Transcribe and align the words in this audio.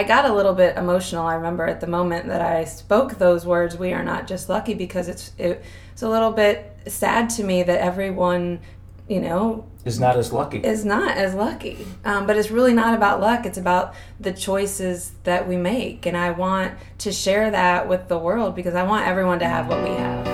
I 0.00 0.02
got 0.02 0.24
a 0.24 0.32
little 0.32 0.54
bit 0.54 0.78
emotional. 0.78 1.26
I 1.26 1.34
remember 1.34 1.66
at 1.66 1.82
the 1.82 1.86
moment 1.86 2.28
that 2.28 2.40
I 2.40 2.64
spoke 2.64 3.18
those 3.18 3.44
words, 3.44 3.76
"We 3.76 3.92
are 3.92 4.02
not 4.02 4.26
just 4.26 4.48
lucky," 4.48 4.72
because 4.72 5.08
it's 5.08 5.32
it, 5.36 5.62
it's 5.92 6.00
a 6.00 6.08
little 6.08 6.32
bit 6.32 6.74
sad 6.86 7.28
to 7.36 7.44
me 7.44 7.62
that 7.64 7.82
everyone, 7.82 8.60
you 9.08 9.20
know, 9.20 9.66
is 9.84 10.00
not 10.00 10.16
as 10.16 10.32
lucky. 10.32 10.60
Is 10.60 10.86
not 10.86 11.18
as 11.18 11.34
lucky. 11.34 11.86
Um, 12.02 12.26
but 12.26 12.38
it's 12.38 12.50
really 12.50 12.72
not 12.72 12.94
about 12.94 13.20
luck. 13.20 13.44
It's 13.44 13.58
about 13.58 13.92
the 14.18 14.32
choices 14.32 15.12
that 15.24 15.46
we 15.46 15.58
make, 15.58 16.06
and 16.06 16.16
I 16.16 16.30
want 16.30 16.72
to 17.00 17.12
share 17.12 17.50
that 17.50 17.86
with 17.86 18.08
the 18.08 18.16
world 18.16 18.54
because 18.54 18.74
I 18.74 18.84
want 18.84 19.06
everyone 19.06 19.38
to 19.40 19.46
have 19.46 19.68
what 19.68 19.82
we 19.82 19.90
have. 19.90 20.26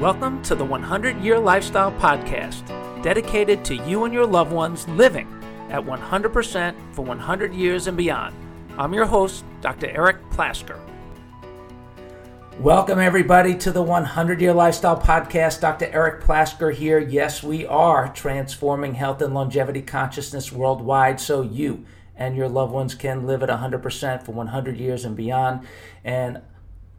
Welcome 0.00 0.42
to 0.42 0.56
the 0.56 0.64
100 0.64 1.20
Year 1.20 1.38
Lifestyle 1.38 1.92
Podcast, 1.92 2.64
dedicated 3.06 3.64
to 3.64 3.76
you 3.76 4.02
and 4.02 4.12
your 4.12 4.26
loved 4.26 4.50
ones 4.50 4.88
living 4.88 5.28
at 5.70 5.80
100% 5.80 6.74
for 6.92 7.02
100 7.02 7.54
years 7.54 7.86
and 7.86 7.96
beyond. 7.96 8.34
I'm 8.76 8.92
your 8.92 9.06
host, 9.06 9.44
Dr. 9.60 9.86
Eric 9.86 10.20
Plasker. 10.30 10.80
Welcome, 12.58 12.98
everybody, 12.98 13.54
to 13.58 13.70
the 13.70 13.80
100 13.80 14.40
Year 14.40 14.52
Lifestyle 14.52 15.00
Podcast. 15.00 15.60
Dr. 15.60 15.86
Eric 15.92 16.24
Plasker 16.24 16.74
here. 16.74 16.98
Yes, 16.98 17.44
we 17.44 17.64
are 17.64 18.08
transforming 18.08 18.94
health 18.94 19.22
and 19.22 19.32
longevity 19.32 19.82
consciousness 19.82 20.50
worldwide 20.50 21.20
so 21.20 21.42
you 21.42 21.84
and 22.16 22.36
your 22.36 22.48
loved 22.48 22.72
ones 22.72 22.96
can 22.96 23.24
live 23.24 23.40
at 23.44 23.48
100% 23.48 24.24
for 24.24 24.32
100 24.32 24.76
years 24.78 25.04
and 25.04 25.14
beyond. 25.14 25.64
And 26.02 26.40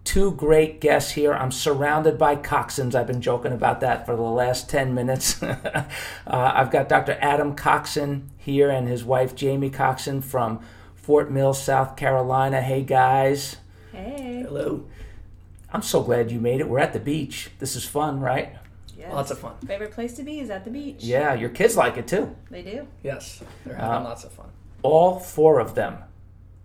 two 0.07 0.31
great 0.31 0.79
guests 0.79 1.11
here. 1.11 1.33
I'm 1.33 1.51
surrounded 1.51 2.17
by 2.17 2.37
coxswains. 2.37 2.95
I've 2.95 3.07
been 3.07 3.19
joking 3.19 3.51
about 3.51 3.81
that 3.81 4.05
for 4.05 4.15
the 4.15 4.21
last 4.21 4.69
10 4.69 4.93
minutes. 4.93 5.43
uh, 5.43 5.85
I've 6.25 6.71
got 6.71 6.87
Dr. 6.87 7.17
Adam 7.19 7.55
Coxon 7.57 8.29
here 8.37 8.69
and 8.69 8.87
his 8.87 9.03
wife 9.03 9.37
Jaime 9.37 9.69
Coxon 9.69 10.21
from 10.21 10.61
Fort 10.95 11.29
Mill, 11.29 11.53
South 11.53 11.97
Carolina. 11.97 12.61
Hey, 12.61 12.83
guys. 12.83 13.57
Hey. 13.91 14.43
Hello. 14.47 14.85
I'm 15.73 15.81
so 15.81 16.01
glad 16.01 16.31
you 16.31 16.39
made 16.39 16.61
it. 16.61 16.69
We're 16.69 16.79
at 16.79 16.93
the 16.93 17.01
beach. 17.01 17.49
This 17.59 17.75
is 17.75 17.83
fun, 17.83 18.21
right? 18.21 18.55
Yes. 18.97 19.11
Lots 19.11 19.31
of 19.31 19.39
fun. 19.39 19.55
Favorite 19.67 19.91
place 19.91 20.13
to 20.13 20.23
be 20.23 20.39
is 20.39 20.49
at 20.49 20.63
the 20.63 20.71
beach. 20.71 21.03
Yeah, 21.03 21.33
your 21.33 21.49
kids 21.49 21.75
like 21.75 21.97
it 21.97 22.07
too. 22.07 22.33
They 22.49 22.61
do. 22.61 22.87
Yes, 23.03 23.43
they're 23.65 23.75
having 23.75 23.91
Uh, 23.91 24.03
lots 24.05 24.23
of 24.23 24.31
fun. 24.31 24.47
All 24.83 25.19
four 25.19 25.59
of 25.59 25.75
them. 25.75 25.97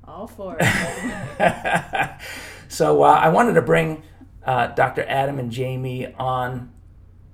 All 0.05 0.29
four. 0.29 0.57
so 2.73 3.03
uh, 3.03 3.11
I 3.11 3.29
wanted 3.29 3.53
to 3.55 3.63
bring 3.63 4.03
uh, 4.47 4.69
Dr. 4.69 5.05
Adam 5.07 5.39
and 5.39 5.55
Jaime 5.55 6.15
on 6.15 6.73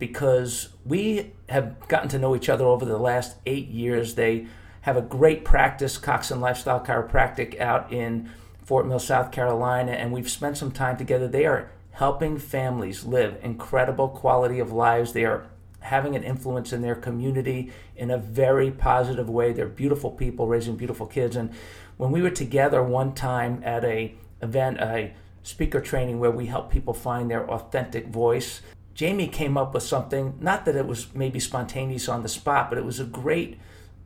because 0.00 0.70
we 0.84 1.32
have 1.48 1.86
gotten 1.86 2.08
to 2.08 2.18
know 2.18 2.34
each 2.34 2.48
other 2.48 2.64
over 2.64 2.84
the 2.84 2.98
last 2.98 3.36
eight 3.46 3.68
years. 3.68 4.16
They 4.16 4.48
have 4.80 4.96
a 4.96 5.02
great 5.02 5.44
practice, 5.44 5.96
Coxon 5.96 6.40
Lifestyle 6.40 6.84
Chiropractic, 6.84 7.60
out 7.60 7.92
in 7.92 8.28
Fort 8.64 8.86
Mill, 8.88 8.98
South 8.98 9.30
Carolina, 9.30 9.92
and 9.92 10.12
we've 10.12 10.28
spent 10.28 10.56
some 10.56 10.72
time 10.72 10.96
together. 10.96 11.28
They 11.28 11.46
are 11.46 11.70
helping 11.92 12.38
families 12.38 13.04
live 13.04 13.38
incredible 13.40 14.08
quality 14.08 14.58
of 14.58 14.72
lives. 14.72 15.12
They 15.12 15.24
are 15.24 15.46
having 15.80 16.16
an 16.16 16.24
influence 16.24 16.72
in 16.72 16.82
their 16.82 16.96
community 16.96 17.72
in 17.96 18.10
a 18.10 18.18
very 18.18 18.72
positive 18.72 19.30
way. 19.30 19.52
They're 19.52 19.66
beautiful 19.68 20.10
people 20.10 20.48
raising 20.48 20.76
beautiful 20.76 21.06
kids. 21.06 21.36
And 21.36 21.52
when 21.96 22.10
we 22.10 22.22
were 22.22 22.30
together 22.30 22.82
one 22.82 23.14
time 23.14 23.62
at 23.64 23.84
a 23.84 24.14
event, 24.42 24.78
a 24.80 25.12
speaker 25.48 25.80
training 25.80 26.20
where 26.20 26.30
we 26.30 26.44
help 26.44 26.70
people 26.70 26.92
find 26.92 27.30
their 27.30 27.50
authentic 27.50 28.08
voice, 28.08 28.60
Jaime 28.98 29.26
came 29.28 29.56
up 29.56 29.72
with 29.72 29.82
something, 29.82 30.34
not 30.40 30.66
that 30.66 30.76
it 30.76 30.86
was 30.86 31.14
maybe 31.14 31.40
spontaneous 31.40 32.06
on 32.06 32.22
the 32.22 32.28
spot, 32.28 32.68
but 32.68 32.76
it 32.76 32.84
was 32.84 33.00
a 33.00 33.04
great 33.04 33.58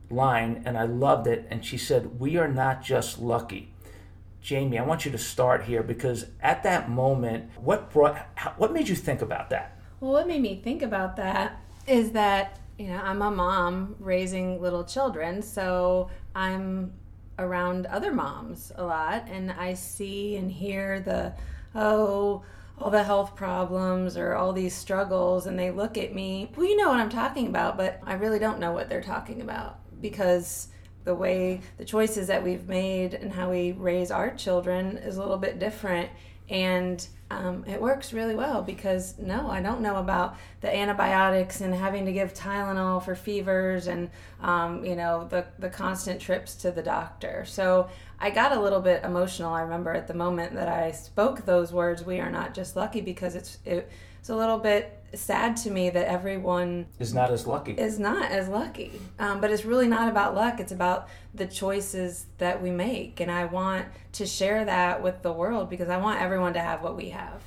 line 0.09 0.63
and 0.65 0.77
I 0.77 0.85
loved 0.85 1.27
it. 1.27 1.45
And 1.49 1.65
she 1.65 1.77
said, 1.77 2.17
We 2.17 2.37
are 2.37 2.47
not 2.47 2.81
just 2.81 3.19
lucky. 3.19 3.73
Jaime, 4.47 4.79
I 4.79 4.85
want 4.85 5.03
you 5.03 5.11
to 5.11 5.17
start 5.17 5.65
here 5.65 5.83
because 5.83 6.27
at 6.41 6.63
that 6.63 6.89
moment, 6.89 7.49
what 7.57 7.91
brought, 7.91 8.25
what 8.55 8.71
made 8.71 8.87
you 8.87 8.95
think 8.95 9.21
about 9.21 9.49
that? 9.49 9.77
Well, 9.99 10.13
what 10.13 10.27
made 10.27 10.41
me 10.41 10.61
think 10.63 10.81
about 10.81 11.17
that 11.17 11.59
is 11.87 12.11
that, 12.11 12.57
you 12.77 12.87
know, 12.87 13.01
I'm 13.03 13.21
a 13.21 13.31
mom 13.31 13.97
raising 13.99 14.61
little 14.61 14.85
children, 14.85 15.41
so 15.41 16.09
I'm 16.35 16.93
around 17.39 17.85
other 17.87 18.13
moms 18.13 18.71
a 18.75 18.83
lot 18.83 19.27
and 19.29 19.51
I 19.51 19.73
see 19.73 20.35
and 20.35 20.51
hear 20.51 20.99
the, 20.99 21.33
oh, 21.75 22.43
all 22.77 22.89
the 22.89 23.03
health 23.03 23.35
problems 23.35 24.17
or 24.17 24.33
all 24.33 24.51
these 24.51 24.73
struggles, 24.73 25.45
and 25.45 25.57
they 25.57 25.71
look 25.71 25.97
at 25.97 26.13
me, 26.13 26.51
well, 26.55 26.65
you 26.65 26.75
know 26.75 26.89
what 26.89 26.99
I'm 26.99 27.09
talking 27.09 27.47
about, 27.47 27.77
but 27.77 27.99
I 28.03 28.13
really 28.13 28.39
don't 28.39 28.59
know 28.59 28.71
what 28.71 28.89
they're 28.89 29.01
talking 29.01 29.41
about 29.41 29.79
because 30.01 30.69
the 31.03 31.15
way 31.15 31.61
the 31.77 31.85
choices 31.85 32.27
that 32.27 32.43
we've 32.43 32.67
made 32.67 33.13
and 33.13 33.31
how 33.31 33.51
we 33.51 33.73
raise 33.73 34.09
our 34.09 34.33
children 34.35 34.97
is 34.97 35.17
a 35.17 35.21
little 35.21 35.37
bit 35.37 35.59
different 35.59 36.09
and 36.49 37.07
um, 37.33 37.63
it 37.67 37.81
works 37.81 38.13
really 38.13 38.35
well 38.35 38.61
because 38.61 39.17
no 39.17 39.49
i 39.49 39.61
don't 39.61 39.81
know 39.81 39.97
about 39.97 40.35
the 40.61 40.75
antibiotics 40.75 41.61
and 41.61 41.73
having 41.73 42.05
to 42.05 42.11
give 42.11 42.33
tylenol 42.33 43.03
for 43.03 43.15
fevers 43.15 43.87
and 43.87 44.09
um, 44.41 44.83
you 44.85 44.95
know 44.95 45.27
the, 45.29 45.45
the 45.59 45.69
constant 45.69 46.19
trips 46.19 46.55
to 46.55 46.71
the 46.71 46.83
doctor. 46.83 47.45
So 47.45 47.89
i 48.19 48.29
got 48.29 48.51
a 48.51 48.59
little 48.59 48.81
bit 48.81 49.03
emotional 49.03 49.53
i 49.53 49.61
remember 49.61 49.93
at 49.93 50.07
the 50.07 50.13
moment 50.13 50.53
that 50.53 50.67
i 50.67 50.91
spoke 50.91 51.45
those 51.45 51.73
words 51.73 52.03
we 52.03 52.19
are 52.19 52.31
not 52.31 52.53
just 52.53 52.75
lucky 52.75 53.01
because 53.01 53.35
it's 53.35 53.57
it, 53.65 53.89
it's 54.23 54.29
a 54.29 54.35
little 54.37 54.57
bit 54.57 55.03
sad 55.15 55.57
to 55.57 55.69
me 55.69 55.89
that 55.89 56.07
everyone 56.07 56.85
Is 56.97 57.13
not 57.13 57.29
as 57.29 57.45
lucky. 57.45 57.73
is 57.73 57.99
not 57.99 58.31
as 58.31 58.47
lucky. 58.47 58.93
Um, 59.19 59.41
but 59.41 59.51
it's 59.51 59.65
really 59.65 59.89
not 59.89 60.07
about 60.07 60.33
luck. 60.33 60.61
It's 60.61 60.71
about 60.71 61.09
the 61.33 61.45
choices 61.45 62.27
that 62.37 62.63
we 62.63 62.71
make. 62.71 63.19
And 63.19 63.29
I 63.29 63.43
want 63.43 63.85
to 64.13 64.25
share 64.25 64.63
that 64.63 65.03
with 65.03 65.23
the 65.23 65.33
world 65.33 65.69
because 65.69 65.89
I 65.89 65.97
want 65.97 66.21
everyone 66.21 66.53
to 66.53 66.61
have 66.61 66.81
what 66.81 66.95
we 66.95 67.09
have. 67.09 67.41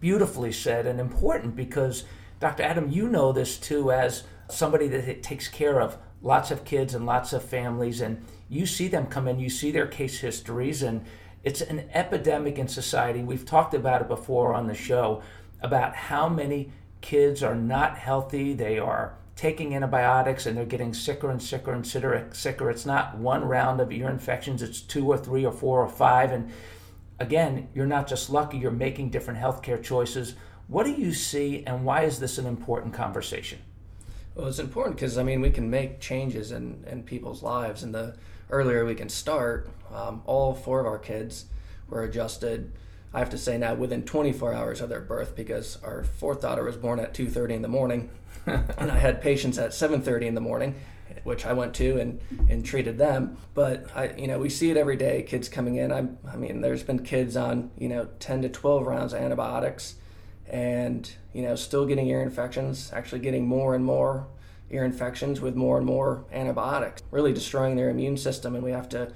beautifully 0.00 0.50
said 0.50 0.88
and 0.88 0.98
important 0.98 1.54
because 1.54 2.02
Dr. 2.40 2.64
Adam, 2.64 2.90
you 2.90 3.06
know 3.08 3.30
this 3.30 3.56
too 3.56 3.92
as 3.92 4.24
somebody 4.50 4.88
that 4.88 5.22
takes 5.22 5.46
care 5.46 5.80
of 5.80 5.98
lots 6.20 6.50
of 6.50 6.64
kids 6.64 6.94
and 6.94 7.06
lots 7.06 7.32
of 7.32 7.44
families, 7.44 8.00
and 8.00 8.24
you 8.48 8.66
see 8.66 8.88
them 8.88 9.06
come 9.06 9.28
in, 9.28 9.38
you 9.38 9.48
see 9.48 9.70
their 9.70 9.86
case 9.86 10.18
histories, 10.18 10.82
and 10.82 11.04
it's 11.44 11.60
an 11.60 11.88
epidemic 11.94 12.58
in 12.58 12.66
society. 12.66 13.22
We've 13.22 13.44
talked 13.46 13.72
about 13.72 14.00
it 14.02 14.08
before 14.08 14.52
on 14.52 14.66
the 14.66 14.74
show 14.74 15.22
about 15.60 15.94
how 15.94 16.28
many 16.28 16.70
kids 17.00 17.42
are 17.42 17.54
not 17.54 17.98
healthy, 17.98 18.54
they 18.54 18.78
are 18.78 19.14
taking 19.36 19.74
antibiotics 19.74 20.46
and 20.46 20.56
they're 20.56 20.64
getting 20.64 20.92
sicker 20.92 21.30
and 21.30 21.40
sicker 21.40 21.72
and 21.72 21.86
sicker. 21.86 22.70
It's 22.70 22.86
not 22.86 23.16
one 23.16 23.44
round 23.44 23.80
of 23.80 23.92
ear 23.92 24.08
infections, 24.08 24.62
it's 24.62 24.80
two 24.80 25.06
or 25.06 25.16
three 25.16 25.46
or 25.46 25.52
four 25.52 25.80
or 25.80 25.88
five. 25.88 26.32
And 26.32 26.50
again, 27.20 27.68
you're 27.74 27.86
not 27.86 28.08
just 28.08 28.30
lucky, 28.30 28.58
you're 28.58 28.70
making 28.72 29.10
different 29.10 29.38
healthcare 29.40 29.82
choices. 29.82 30.34
What 30.66 30.84
do 30.84 30.92
you 30.92 31.12
see, 31.12 31.64
and 31.66 31.84
why 31.84 32.02
is 32.02 32.18
this 32.18 32.38
an 32.38 32.46
important 32.46 32.94
conversation? 32.94 33.60
Well, 34.34 34.48
it's 34.48 34.58
important 34.58 34.96
because 34.96 35.16
I 35.18 35.22
mean 35.22 35.40
we 35.40 35.50
can 35.50 35.70
make 35.70 36.00
changes 36.00 36.52
in, 36.52 36.84
in 36.86 37.02
people's 37.02 37.42
lives, 37.42 37.82
and 37.82 37.94
the 37.94 38.16
earlier 38.50 38.84
we 38.84 38.94
can 38.94 39.08
start, 39.08 39.70
um, 39.94 40.22
all 40.26 40.54
four 40.54 40.80
of 40.80 40.86
our 40.86 40.98
kids 40.98 41.46
were 41.88 42.02
adjusted. 42.02 42.72
I 43.12 43.18
have 43.20 43.30
to 43.30 43.38
say 43.38 43.56
now 43.58 43.74
within 43.74 44.02
24 44.02 44.52
hours 44.52 44.80
of 44.80 44.88
their 44.88 45.00
birth 45.00 45.34
because 45.34 45.78
our 45.82 46.04
fourth 46.04 46.42
daughter 46.42 46.62
was 46.62 46.76
born 46.76 47.00
at 47.00 47.14
2:30 47.14 47.54
in 47.54 47.62
the 47.62 47.68
morning, 47.68 48.10
and 48.46 48.90
I 48.90 48.98
had 48.98 49.22
patients 49.22 49.58
at 49.58 49.70
7:30 49.70 50.26
in 50.26 50.34
the 50.34 50.40
morning, 50.40 50.74
which 51.24 51.46
I 51.46 51.52
went 51.52 51.74
to 51.74 51.98
and, 51.98 52.20
and 52.48 52.64
treated 52.64 52.98
them. 52.98 53.38
But 53.54 53.86
I, 53.96 54.12
you 54.16 54.26
know, 54.26 54.38
we 54.38 54.50
see 54.50 54.70
it 54.70 54.76
every 54.76 54.96
day. 54.96 55.22
Kids 55.22 55.48
coming 55.48 55.76
in. 55.76 55.90
I, 55.90 56.06
I 56.30 56.36
mean, 56.36 56.60
there's 56.60 56.82
been 56.82 57.02
kids 57.02 57.36
on 57.36 57.70
you 57.78 57.88
know 57.88 58.08
10 58.20 58.42
to 58.42 58.48
12 58.48 58.86
rounds 58.86 59.12
of 59.12 59.20
antibiotics, 59.20 59.94
and 60.46 61.10
you 61.32 61.42
know 61.42 61.56
still 61.56 61.86
getting 61.86 62.06
ear 62.08 62.22
infections. 62.22 62.90
Actually, 62.92 63.20
getting 63.20 63.46
more 63.46 63.74
and 63.74 63.84
more 63.84 64.26
ear 64.70 64.84
infections 64.84 65.40
with 65.40 65.54
more 65.54 65.78
and 65.78 65.86
more 65.86 66.24
antibiotics, 66.32 67.02
really 67.10 67.32
destroying 67.32 67.76
their 67.76 67.88
immune 67.90 68.16
system. 68.16 68.54
And 68.54 68.62
we 68.62 68.72
have 68.72 68.88
to, 68.90 69.12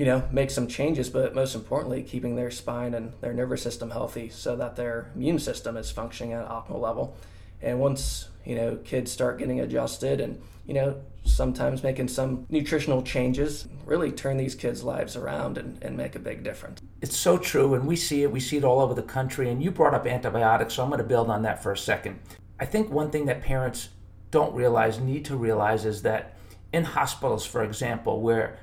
you 0.00 0.06
know, 0.06 0.26
make 0.32 0.50
some 0.50 0.66
changes. 0.66 1.10
But 1.10 1.34
most 1.34 1.54
importantly, 1.54 2.02
keeping 2.02 2.34
their 2.34 2.50
spine 2.50 2.94
and 2.94 3.12
their 3.20 3.34
nervous 3.34 3.62
system 3.62 3.90
healthy 3.90 4.30
so 4.30 4.56
that 4.56 4.74
their 4.74 5.10
immune 5.14 5.38
system 5.38 5.76
is 5.76 5.90
functioning 5.90 6.32
at 6.32 6.48
optimal 6.48 6.80
level. 6.80 7.18
And 7.60 7.78
once 7.78 8.30
you 8.46 8.56
know 8.56 8.76
kids 8.76 9.12
start 9.12 9.38
getting 9.38 9.60
adjusted 9.60 10.18
and 10.18 10.40
you 10.66 10.72
know 10.72 10.98
sometimes 11.24 11.82
making 11.82 12.08
some 12.08 12.46
nutritional 12.48 13.02
changes 13.02 13.68
really 13.84 14.10
turn 14.10 14.38
these 14.38 14.54
kids 14.54 14.82
lives 14.82 15.16
around 15.16 15.58
and, 15.58 15.76
and 15.82 15.94
make 15.94 16.16
a 16.16 16.18
big 16.18 16.42
difference 16.42 16.80
It's 17.02 17.14
so 17.14 17.36
true, 17.36 17.74
and 17.74 17.86
we 17.86 17.94
see 17.94 18.22
it. 18.22 18.32
We 18.32 18.40
see 18.40 18.56
it 18.56 18.64
all 18.64 18.80
over 18.80 18.94
the 18.94 19.02
country. 19.02 19.50
And 19.50 19.62
you 19.62 19.70
brought 19.70 19.92
up 19.92 20.06
antibiotics, 20.06 20.72
so 20.72 20.82
I'm 20.82 20.88
going 20.88 21.02
to 21.02 21.06
build 21.06 21.28
on 21.28 21.42
that 21.42 21.62
for 21.62 21.72
a 21.72 21.76
second. 21.76 22.20
I 22.58 22.64
think 22.64 22.90
one 22.90 23.10
thing 23.10 23.26
that 23.26 23.42
parents 23.42 23.90
don't 24.30 24.54
realize, 24.54 24.98
need 24.98 25.26
to 25.26 25.36
realize, 25.36 25.84
is 25.84 26.00
that 26.02 26.38
in 26.72 26.84
hospitals, 26.84 27.44
for 27.44 27.64
example, 27.64 28.22
where 28.22 28.56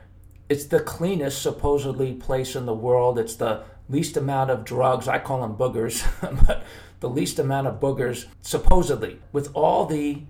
it's 0.49 0.65
the 0.65 0.79
cleanest 0.79 1.41
supposedly 1.41 2.13
place 2.13 2.55
in 2.55 2.65
the 2.65 2.73
world, 2.73 3.19
it's 3.19 3.35
the 3.35 3.63
least 3.89 4.17
amount 4.17 4.49
of 4.49 4.63
drugs, 4.63 5.07
I 5.07 5.19
call 5.19 5.41
them 5.41 5.55
boogers, 5.55 6.05
but 6.47 6.63
the 6.99 7.09
least 7.09 7.39
amount 7.39 7.67
of 7.67 7.79
boogers, 7.79 8.25
supposedly, 8.41 9.19
with 9.31 9.51
all 9.53 9.85
the 9.85 10.23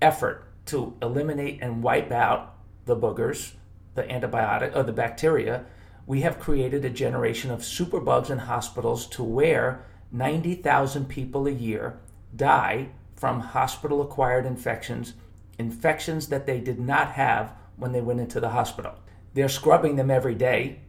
effort 0.00 0.46
to 0.66 0.96
eliminate 1.02 1.58
and 1.60 1.82
wipe 1.82 2.10
out 2.12 2.54
the 2.86 2.96
boogers, 2.96 3.52
the 3.94 4.02
antibiotic 4.04 4.74
or 4.74 4.82
the 4.82 4.92
bacteria, 4.92 5.64
we 6.06 6.22
have 6.22 6.40
created 6.40 6.84
a 6.84 6.90
generation 6.90 7.50
of 7.50 7.60
superbugs 7.60 8.30
in 8.30 8.38
hospitals 8.38 9.06
to 9.06 9.22
where 9.22 9.84
90,000 10.12 11.08
people 11.08 11.46
a 11.46 11.52
year 11.52 11.98
die 12.34 12.88
from 13.14 13.40
hospital 13.40 14.00
acquired 14.00 14.46
infections, 14.46 15.14
infections 15.58 16.28
that 16.28 16.46
they 16.46 16.58
did 16.58 16.80
not 16.80 17.12
have 17.12 17.52
when 17.76 17.92
they 17.92 18.00
went 18.00 18.20
into 18.20 18.40
the 18.40 18.48
hospital. 18.48 18.94
They're 19.34 19.48
scrubbing 19.48 19.96
them 19.96 20.10
every 20.10 20.34
day, 20.34 20.80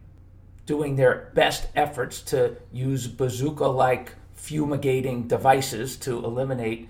doing 0.66 0.96
their 0.96 1.30
best 1.34 1.68
efforts 1.76 2.20
to 2.22 2.56
use 2.72 3.06
bazooka 3.06 3.66
like 3.66 4.14
fumigating 4.34 5.28
devices 5.28 5.96
to 5.96 6.24
eliminate 6.24 6.88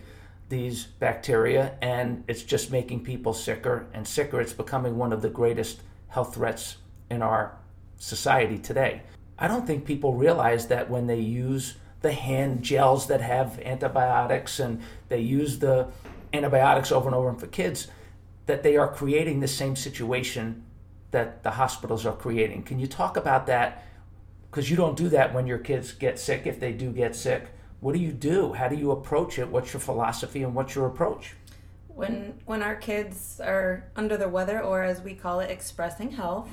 these 0.48 0.84
bacteria, 0.84 1.74
and 1.80 2.24
it's 2.28 2.42
just 2.42 2.70
making 2.70 3.04
people 3.04 3.32
sicker 3.32 3.86
and 3.92 4.06
sicker. 4.06 4.40
It's 4.40 4.52
becoming 4.52 4.96
one 4.96 5.12
of 5.12 5.22
the 5.22 5.30
greatest 5.30 5.80
health 6.08 6.34
threats 6.34 6.76
in 7.10 7.22
our 7.22 7.56
society 7.98 8.58
today. 8.58 9.02
I 9.38 9.48
don't 9.48 9.66
think 9.66 9.84
people 9.84 10.14
realize 10.14 10.66
that 10.68 10.90
when 10.90 11.06
they 11.06 11.20
use 11.20 11.76
the 12.00 12.12
hand 12.12 12.62
gels 12.62 13.06
that 13.06 13.20
have 13.20 13.58
antibiotics 13.60 14.60
and 14.60 14.82
they 15.08 15.20
use 15.20 15.58
the 15.58 15.88
antibiotics 16.32 16.92
over 16.92 17.08
and 17.08 17.14
over 17.14 17.32
for 17.34 17.46
kids, 17.46 17.88
that 18.46 18.62
they 18.62 18.76
are 18.76 18.88
creating 18.88 19.40
the 19.40 19.48
same 19.48 19.76
situation 19.76 20.64
that 21.12 21.42
the 21.42 21.52
hospitals 21.52 22.04
are 22.04 22.14
creating. 22.14 22.62
Can 22.64 22.78
you 22.78 22.86
talk 22.86 23.16
about 23.16 23.46
that? 23.46 23.84
Because 24.50 24.70
you 24.70 24.76
don't 24.76 24.96
do 24.96 25.08
that 25.10 25.32
when 25.32 25.46
your 25.46 25.58
kids 25.58 25.92
get 25.92 26.18
sick, 26.18 26.46
if 26.46 26.60
they 26.60 26.72
do 26.72 26.90
get 26.90 27.14
sick. 27.14 27.48
What 27.80 27.94
do 27.94 28.00
you 28.00 28.12
do? 28.12 28.52
How 28.52 28.68
do 28.68 28.76
you 28.76 28.90
approach 28.90 29.38
it? 29.38 29.48
What's 29.48 29.72
your 29.72 29.80
philosophy 29.80 30.42
and 30.42 30.54
what's 30.54 30.74
your 30.74 30.86
approach? 30.86 31.34
When 31.88 32.40
when 32.46 32.62
our 32.62 32.76
kids 32.76 33.40
are 33.40 33.84
under 33.96 34.16
the 34.16 34.28
weather 34.28 34.60
or 34.60 34.82
as 34.82 35.00
we 35.02 35.14
call 35.14 35.40
it 35.40 35.50
expressing 35.50 36.10
health, 36.12 36.48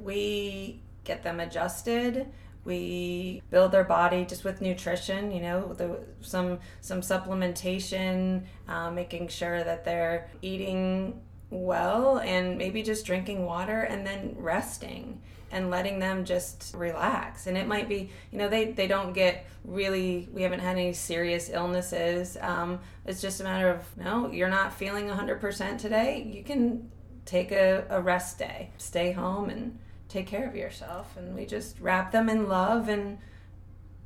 we 0.00 0.82
get 1.04 1.22
them 1.22 1.40
adjusted 1.40 2.26
we 2.68 3.42
build 3.50 3.72
their 3.72 3.82
body 3.82 4.26
just 4.26 4.44
with 4.44 4.60
nutrition 4.60 5.30
you 5.30 5.40
know 5.40 5.72
the, 5.72 5.98
some 6.20 6.58
some 6.82 7.00
supplementation 7.00 8.42
uh, 8.68 8.90
making 8.90 9.26
sure 9.26 9.64
that 9.64 9.84
they're 9.86 10.28
eating 10.42 11.18
well 11.50 12.18
and 12.18 12.58
maybe 12.58 12.82
just 12.82 13.06
drinking 13.06 13.44
water 13.44 13.82
and 13.82 14.06
then 14.06 14.34
resting 14.38 15.20
and 15.50 15.70
letting 15.70 15.98
them 15.98 16.24
just 16.24 16.74
relax. 16.74 17.46
And 17.46 17.56
it 17.56 17.66
might 17.66 17.88
be 17.88 18.10
you 18.30 18.38
know 18.38 18.48
they 18.48 18.72
they 18.72 18.86
don't 18.86 19.12
get 19.12 19.46
really 19.64 20.28
we 20.32 20.42
haven't 20.42 20.60
had 20.60 20.76
any 20.76 20.92
serious 20.92 21.48
illnesses. 21.50 22.36
Um, 22.40 22.80
it's 23.06 23.20
just 23.20 23.40
a 23.40 23.44
matter 23.44 23.70
of 23.70 23.96
no 23.96 24.30
you're 24.30 24.48
not 24.48 24.72
feeling 24.72 25.06
100% 25.06 25.78
today. 25.78 26.30
You 26.30 26.42
can 26.42 26.90
take 27.24 27.52
a, 27.52 27.86
a 27.90 28.00
rest 28.00 28.38
day. 28.38 28.70
Stay 28.78 29.12
home 29.12 29.50
and 29.50 29.78
take 30.08 30.26
care 30.26 30.46
of 30.46 30.56
yourself. 30.56 31.16
And 31.16 31.34
we 31.34 31.46
just 31.46 31.78
wrap 31.80 32.12
them 32.12 32.28
in 32.28 32.48
love 32.48 32.88
and 32.88 33.18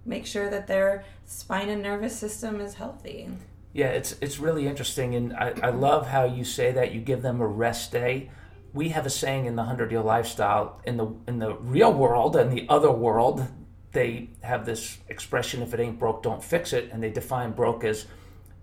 make 0.05 0.27
sure 0.27 0.51
that 0.51 0.67
their 0.67 1.05
spine 1.25 1.69
and 1.69 1.83
nervous 1.83 2.19
system 2.19 2.61
is 2.61 2.75
healthy 2.75 3.31
yeah 3.73 3.89
it's 3.89 4.17
it's 4.21 4.39
really 4.39 4.67
interesting 4.67 5.15
and 5.15 5.33
I, 5.35 5.55
I 5.63 5.71
love 5.71 6.09
how 6.09 6.25
you 6.25 6.45
say 6.45 6.73
that. 6.73 6.93
You 6.93 7.01
give 7.01 7.23
them 7.23 7.41
a 7.41 7.47
rest 7.47 7.93
day. 7.93 8.31
We 8.73 8.91
have 8.91 9.05
a 9.05 9.11
saying 9.11 9.47
in 9.47 9.57
the 9.57 9.63
100 9.63 9.91
year 9.91 10.03
lifestyle 10.03 10.81
in 10.85 10.97
the 10.97 11.15
in 11.27 11.39
the 11.39 11.55
real 11.55 11.93
world 11.93 12.37
and 12.37 12.53
the 12.53 12.67
other 12.69 12.91
world 12.91 13.47
they 13.93 14.31
have 14.43 14.65
this 14.65 14.99
expression 15.09 15.63
if 15.63 15.75
it 15.75 15.81
ain't 15.81 15.99
broke 15.99 16.23
don't 16.23 16.43
fix 16.43 16.73
it 16.73 16.91
and 16.91 17.03
they 17.03 17.11
define 17.11 17.53
broke 17.53 17.85
as 17.85 18.07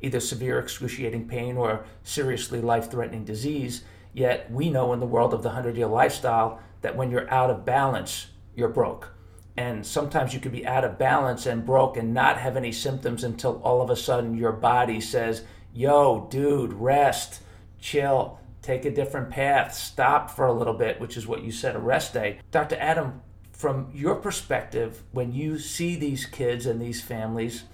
either 0.02 0.20
severe 0.20 0.60
excruciating 0.60 1.28
pain 1.28 1.58
or 1.58 1.86
seriously 2.04 2.62
life 2.62 2.90
threatening 2.90 3.26
disease. 3.26 3.84
Yet 4.14 4.52
we 4.52 4.70
know 4.70 4.94
in 4.94 5.00
the 5.00 5.06
world 5.06 5.34
of 5.34 5.44
the 5.44 5.50
100 5.50 5.78
year 5.78 5.88
lifestyle 5.88 6.60
that 6.82 6.96
when 6.96 7.12
you're 7.12 7.30
out 7.30 7.50
of 7.50 7.66
balance, 7.66 8.28
you're 8.56 8.70
broke. 8.70 9.14
And 9.60 9.86
sometimes 9.86 10.34
you 10.34 10.40
could 10.40 10.54
be 10.54 10.66
out 10.66 10.86
of 10.86 10.98
balance 10.98 11.46
and 11.46 11.66
broke 11.66 11.98
and 11.98 12.14
not 12.14 12.38
have 12.38 12.56
any 12.56 12.72
symptoms 12.72 13.26
until 13.26 13.62
all 13.62 13.82
of 13.82 13.90
a 13.90 13.96
sudden 13.98 14.38
your 14.38 14.54
body 14.54 15.02
says, 15.02 15.44
Yo, 15.74 16.30
dude, 16.32 16.72
rest, 16.72 17.42
chill, 17.78 18.40
take 18.62 18.86
a 18.86 18.90
different 18.90 19.30
path, 19.30 19.74
stop 19.74 20.32
for 20.32 20.46
a 20.46 20.54
little 20.54 20.76
bit, 20.76 21.02
which 21.02 21.18
is 21.18 21.28
what 21.28 21.44
you 21.44 21.52
said 21.52 21.76
a 21.76 21.80
rest 21.80 22.14
day. 22.14 22.40
Dr. 22.52 22.78
Adam, 22.80 23.22
from 23.52 23.92
your 23.94 24.16
perspective, 24.16 25.04
when 25.12 25.34
you 25.34 25.60
see 25.60 25.98
these 25.98 26.26
kids 26.26 26.66
and 26.66 26.82
these 26.82 27.02
families, 27.02 27.66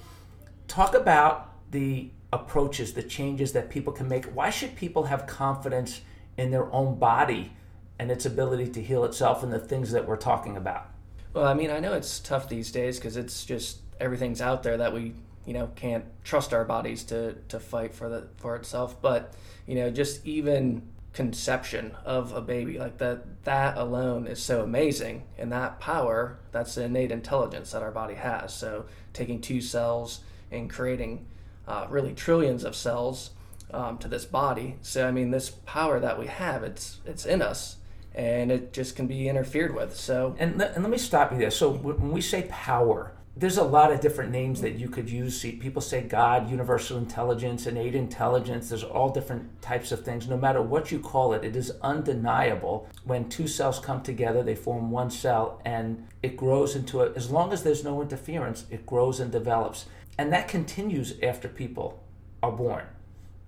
talk 0.67 0.95
about 0.95 1.53
the 1.69 2.09
approaches, 2.33 2.93
the 2.93 3.03
changes 3.03 3.53
that 3.53 3.69
people 3.69 3.93
can 3.93 4.07
make. 4.07 4.25
Why 4.25 4.49
should 4.49 4.75
people 4.75 5.03
have 5.03 5.27
confidence 5.27 6.01
in 6.35 6.49
their 6.49 6.73
own 6.73 6.97
body 6.97 7.53
and 7.99 8.09
its 8.09 8.25
ability 8.25 8.69
to 8.71 8.81
heal 8.81 9.05
itself 9.05 9.43
and 9.43 9.53
the 9.53 9.59
things 9.59 9.91
that 9.91 10.07
we're 10.07 10.17
talking 10.17 10.57
about? 10.57 10.89
Well, 11.35 11.43
I 11.43 11.53
mean, 11.53 11.69
I 11.69 11.81
know 11.81 11.91
it's 11.91 12.19
tough 12.21 12.47
these 12.47 12.71
days 12.71 12.97
because 12.97 13.17
it's 13.17 13.43
just 13.43 13.79
everything's 13.99 14.39
out 14.39 14.63
there 14.63 14.77
that 14.77 14.93
we, 14.93 15.11
you 15.45 15.53
know, 15.53 15.69
can't 15.75 16.05
trust 16.23 16.53
our 16.53 16.63
bodies 16.63 17.03
to 17.05 17.33
to 17.49 17.59
fight 17.59 17.93
for 17.93 18.07
the 18.07 18.29
for 18.37 18.55
itself. 18.55 19.01
But 19.01 19.33
you 19.67 19.75
know, 19.75 19.89
just 19.91 20.25
even 20.25 20.83
conception 21.11 21.91
of 22.05 22.31
a 22.31 22.39
baby 22.39 22.79
like 22.79 22.99
that 22.99 23.43
that 23.43 23.77
alone 23.77 24.27
is 24.27 24.41
so 24.41 24.63
amazing. 24.63 25.23
And 25.37 25.51
that 25.51 25.81
power 25.81 26.39
that's 26.53 26.75
the 26.75 26.85
innate 26.85 27.11
intelligence 27.11 27.71
that 27.71 27.83
our 27.83 27.91
body 27.91 28.15
has. 28.15 28.53
So 28.53 28.85
taking 29.11 29.41
two 29.41 29.59
cells 29.59 30.21
and 30.51 30.69
creating 30.69 31.25
uh, 31.67 31.87
really 31.89 32.13
trillions 32.13 32.63
of 32.63 32.77
cells 32.77 33.31
um, 33.73 33.97
to 33.97 34.07
this 34.07 34.23
body. 34.23 34.77
So 34.81 35.05
i 35.05 35.11
mean 35.11 35.31
this 35.31 35.49
power 35.49 35.99
that 35.99 36.17
we 36.17 36.27
have 36.27 36.63
it's 36.63 37.01
it's 37.05 37.25
in 37.25 37.41
us 37.41 37.75
and 38.15 38.49
it 38.51 38.71
just 38.73 38.95
can 38.95 39.07
be 39.07 39.27
interfered 39.27 39.75
with. 39.75 39.95
So, 39.95 40.35
and, 40.39 40.59
and 40.59 40.83
let 40.83 40.89
me 40.89 40.97
stop 40.97 41.31
you 41.31 41.37
there. 41.37 41.51
So, 41.51 41.71
when 41.71 42.11
we 42.11 42.21
say 42.21 42.47
power, 42.49 43.11
there's 43.37 43.57
a 43.57 43.63
lot 43.63 43.91
of 43.91 43.99
different 43.99 44.31
names 44.31 44.61
that 44.61 44.75
you 44.75 44.87
could 44.87 45.09
use. 45.09 45.41
See, 45.41 45.51
people 45.51 45.81
say 45.81 46.01
God, 46.01 46.49
universal 46.49 46.97
intelligence, 46.97 47.67
innate 47.67 47.93
intelligence. 47.93 48.69
There's 48.69 48.85
all 48.85 49.09
different 49.09 49.61
types 49.61 49.91
of 49.91 50.05
things. 50.05 50.29
No 50.29 50.37
matter 50.37 50.61
what 50.61 50.89
you 50.89 50.99
call 50.99 51.33
it, 51.33 51.43
it 51.43 51.57
is 51.57 51.73
undeniable 51.81 52.87
when 53.03 53.27
two 53.27 53.47
cells 53.47 53.79
come 53.79 54.01
together, 54.01 54.41
they 54.41 54.55
form 54.55 54.89
one 54.89 55.11
cell, 55.11 55.61
and 55.65 56.07
it 56.23 56.37
grows 56.37 56.77
into 56.77 57.01
it. 57.01 57.11
As 57.17 57.29
long 57.29 57.51
as 57.51 57.63
there's 57.63 57.83
no 57.83 58.01
interference, 58.01 58.65
it 58.71 58.85
grows 58.85 59.19
and 59.19 59.33
develops, 59.33 59.87
and 60.17 60.31
that 60.31 60.47
continues 60.47 61.15
after 61.21 61.49
people 61.49 62.01
are 62.41 62.53
born. 62.53 62.85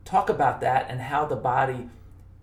Talk 0.03 0.29
about 0.29 0.59
that 0.59 0.87
and 0.89 0.99
how 0.99 1.25
the 1.25 1.37
body, 1.37 1.89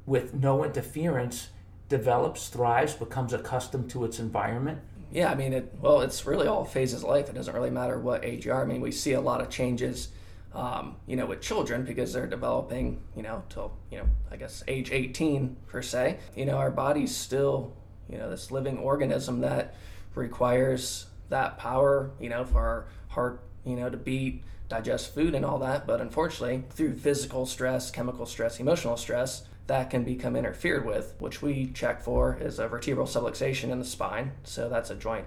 with 0.06 0.32
no 0.32 0.64
interference, 0.64 1.48
develops, 1.88 2.48
thrives, 2.48 2.94
becomes 2.94 3.32
accustomed 3.32 3.90
to 3.90 4.04
its 4.04 4.18
environment? 4.18 4.80
Yeah, 5.12 5.30
I 5.30 5.36
mean, 5.36 5.52
it. 5.52 5.72
Well, 5.80 6.00
it's 6.00 6.26
really 6.26 6.48
all 6.48 6.64
phases 6.64 7.02
of 7.02 7.08
life. 7.08 7.28
It 7.28 7.34
doesn't 7.34 7.54
really 7.54 7.70
matter 7.70 7.98
what 7.98 8.24
age 8.24 8.46
you 8.46 8.52
are. 8.52 8.62
I 8.62 8.66
mean, 8.66 8.80
we 8.80 8.90
see 8.90 9.12
a 9.12 9.20
lot 9.20 9.40
of 9.40 9.48
changes, 9.48 10.08
um, 10.52 10.96
you 11.06 11.14
know, 11.14 11.26
with 11.26 11.40
children 11.40 11.84
because 11.84 12.12
they're 12.12 12.26
developing, 12.26 13.00
you 13.14 13.22
know, 13.22 13.44
till 13.48 13.76
you 13.92 13.98
know, 13.98 14.08
I 14.30 14.36
guess 14.36 14.64
age 14.66 14.90
18 14.90 15.56
per 15.68 15.82
se. 15.82 16.18
You 16.34 16.46
know, 16.46 16.56
our 16.56 16.70
body's 16.70 17.16
still, 17.16 17.76
you 18.08 18.18
know, 18.18 18.28
this 18.28 18.50
living 18.50 18.78
organism 18.78 19.40
that 19.42 19.76
requires 20.16 21.06
that 21.28 21.58
power, 21.58 22.10
you 22.20 22.28
know, 22.28 22.44
for 22.44 22.58
our 22.58 22.86
heart, 23.08 23.40
you 23.64 23.76
know, 23.76 23.88
to 23.88 23.96
beat, 23.96 24.42
digest 24.68 25.14
food, 25.14 25.34
and 25.34 25.44
all 25.44 25.60
that. 25.60 25.86
But 25.86 26.00
unfortunately, 26.00 26.64
through 26.70 26.96
physical 26.96 27.46
stress, 27.46 27.92
chemical 27.92 28.26
stress, 28.26 28.58
emotional 28.58 28.96
stress, 28.96 29.44
that 29.66 29.90
can 29.90 30.04
become 30.04 30.36
interfered 30.36 30.84
with, 30.84 31.14
which 31.18 31.40
we 31.40 31.66
check 31.66 32.02
for 32.02 32.36
is 32.40 32.58
a 32.58 32.68
vertebral 32.68 33.06
subluxation 33.06 33.70
in 33.70 33.78
the 33.78 33.84
spine. 33.84 34.32
So 34.44 34.68
that's 34.68 34.90
a 34.90 34.94
joint 34.94 35.26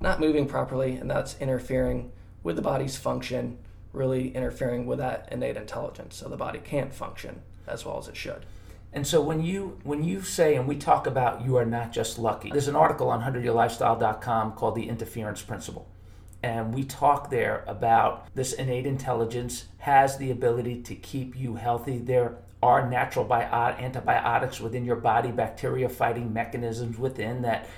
not 0.00 0.20
moving 0.20 0.46
properly, 0.46 0.94
and 0.96 1.10
that's 1.10 1.36
interfering 1.40 2.12
with 2.42 2.56
the 2.56 2.62
body's 2.62 2.96
function, 2.96 3.58
really 3.92 4.34
interfering 4.34 4.86
with 4.86 4.98
that 4.98 5.28
innate 5.32 5.56
intelligence. 5.56 6.16
So 6.16 6.28
the 6.28 6.36
body 6.36 6.60
can't 6.60 6.94
function 6.94 7.42
as 7.66 7.84
well 7.84 7.98
as 7.98 8.08
it 8.08 8.16
should. 8.16 8.46
And 8.92 9.06
so 9.06 9.20
when 9.20 9.42
you 9.42 9.78
when 9.82 10.02
you 10.02 10.22
say 10.22 10.54
and 10.54 10.66
we 10.66 10.76
talk 10.76 11.06
about 11.06 11.44
you 11.44 11.56
are 11.56 11.66
not 11.66 11.92
just 11.92 12.18
lucky. 12.18 12.50
There's 12.50 12.68
an 12.68 12.76
article 12.76 13.10
on 13.10 13.20
100yearlifestyle.com 13.20 14.52
called 14.52 14.76
the 14.76 14.88
interference 14.88 15.42
principle. 15.42 15.86
And 16.42 16.72
we 16.72 16.84
talk 16.84 17.30
there 17.30 17.64
about 17.66 18.28
this 18.34 18.52
innate 18.52 18.86
intelligence 18.86 19.66
has 19.78 20.16
the 20.16 20.30
ability 20.30 20.82
to 20.82 20.94
keep 20.94 21.36
you 21.36 21.56
healthy. 21.56 21.98
There 21.98 22.36
are 22.62 22.88
natural 22.88 23.24
bio- 23.24 23.76
antibiotics 23.78 24.60
within 24.60 24.84
your 24.84 24.96
body, 24.96 25.30
bacteria 25.30 25.88
fighting 25.88 26.32
mechanisms 26.32 26.98
within 26.98 27.42
that, 27.42 27.68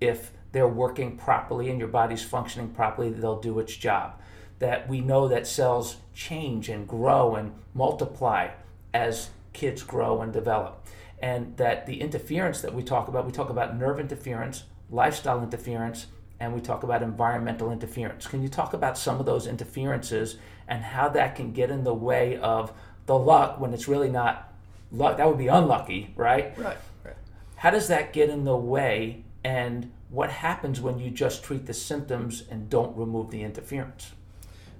if 0.00 0.32
they're 0.52 0.68
working 0.68 1.16
properly 1.16 1.70
and 1.70 1.78
your 1.78 1.88
body's 1.88 2.24
functioning 2.24 2.70
properly, 2.70 3.10
they'll 3.10 3.40
do 3.40 3.58
its 3.58 3.76
job. 3.76 4.20
That 4.58 4.88
we 4.88 5.00
know 5.00 5.28
that 5.28 5.46
cells 5.46 5.96
change 6.14 6.68
and 6.68 6.88
grow 6.88 7.34
and 7.34 7.52
multiply 7.74 8.50
as 8.92 9.30
kids 9.52 9.82
grow 9.82 10.22
and 10.22 10.32
develop. 10.32 10.86
And 11.22 11.56
that 11.58 11.86
the 11.86 12.00
interference 12.00 12.62
that 12.62 12.74
we 12.74 12.82
talk 12.82 13.08
about, 13.08 13.26
we 13.26 13.32
talk 13.32 13.50
about 13.50 13.76
nerve 13.76 14.00
interference, 14.00 14.64
lifestyle 14.90 15.42
interference, 15.42 16.06
and 16.40 16.54
we 16.54 16.60
talk 16.60 16.82
about 16.82 17.02
environmental 17.02 17.70
interference. 17.70 18.26
Can 18.26 18.42
you 18.42 18.48
talk 18.48 18.72
about 18.72 18.96
some 18.96 19.20
of 19.20 19.26
those 19.26 19.46
interferences 19.46 20.38
and 20.66 20.82
how 20.82 21.10
that 21.10 21.36
can 21.36 21.52
get 21.52 21.70
in 21.70 21.84
the 21.84 21.92
way 21.92 22.38
of 22.38 22.72
the 23.10 23.18
luck 23.18 23.58
when 23.58 23.74
it's 23.74 23.88
really 23.88 24.08
not 24.08 24.52
luck. 24.92 25.16
That 25.16 25.26
would 25.26 25.36
be 25.36 25.48
unlucky, 25.48 26.12
right? 26.14 26.56
Right. 26.56 26.78
Right. 27.04 27.16
How 27.56 27.70
does 27.70 27.88
that 27.88 28.12
get 28.12 28.30
in 28.30 28.44
the 28.44 28.56
way? 28.56 29.24
And 29.42 29.90
what 30.10 30.30
happens 30.30 30.80
when 30.80 31.00
you 31.00 31.10
just 31.10 31.42
treat 31.42 31.66
the 31.66 31.74
symptoms 31.74 32.44
and 32.48 32.70
don't 32.70 32.96
remove 32.96 33.32
the 33.32 33.42
interference? 33.42 34.12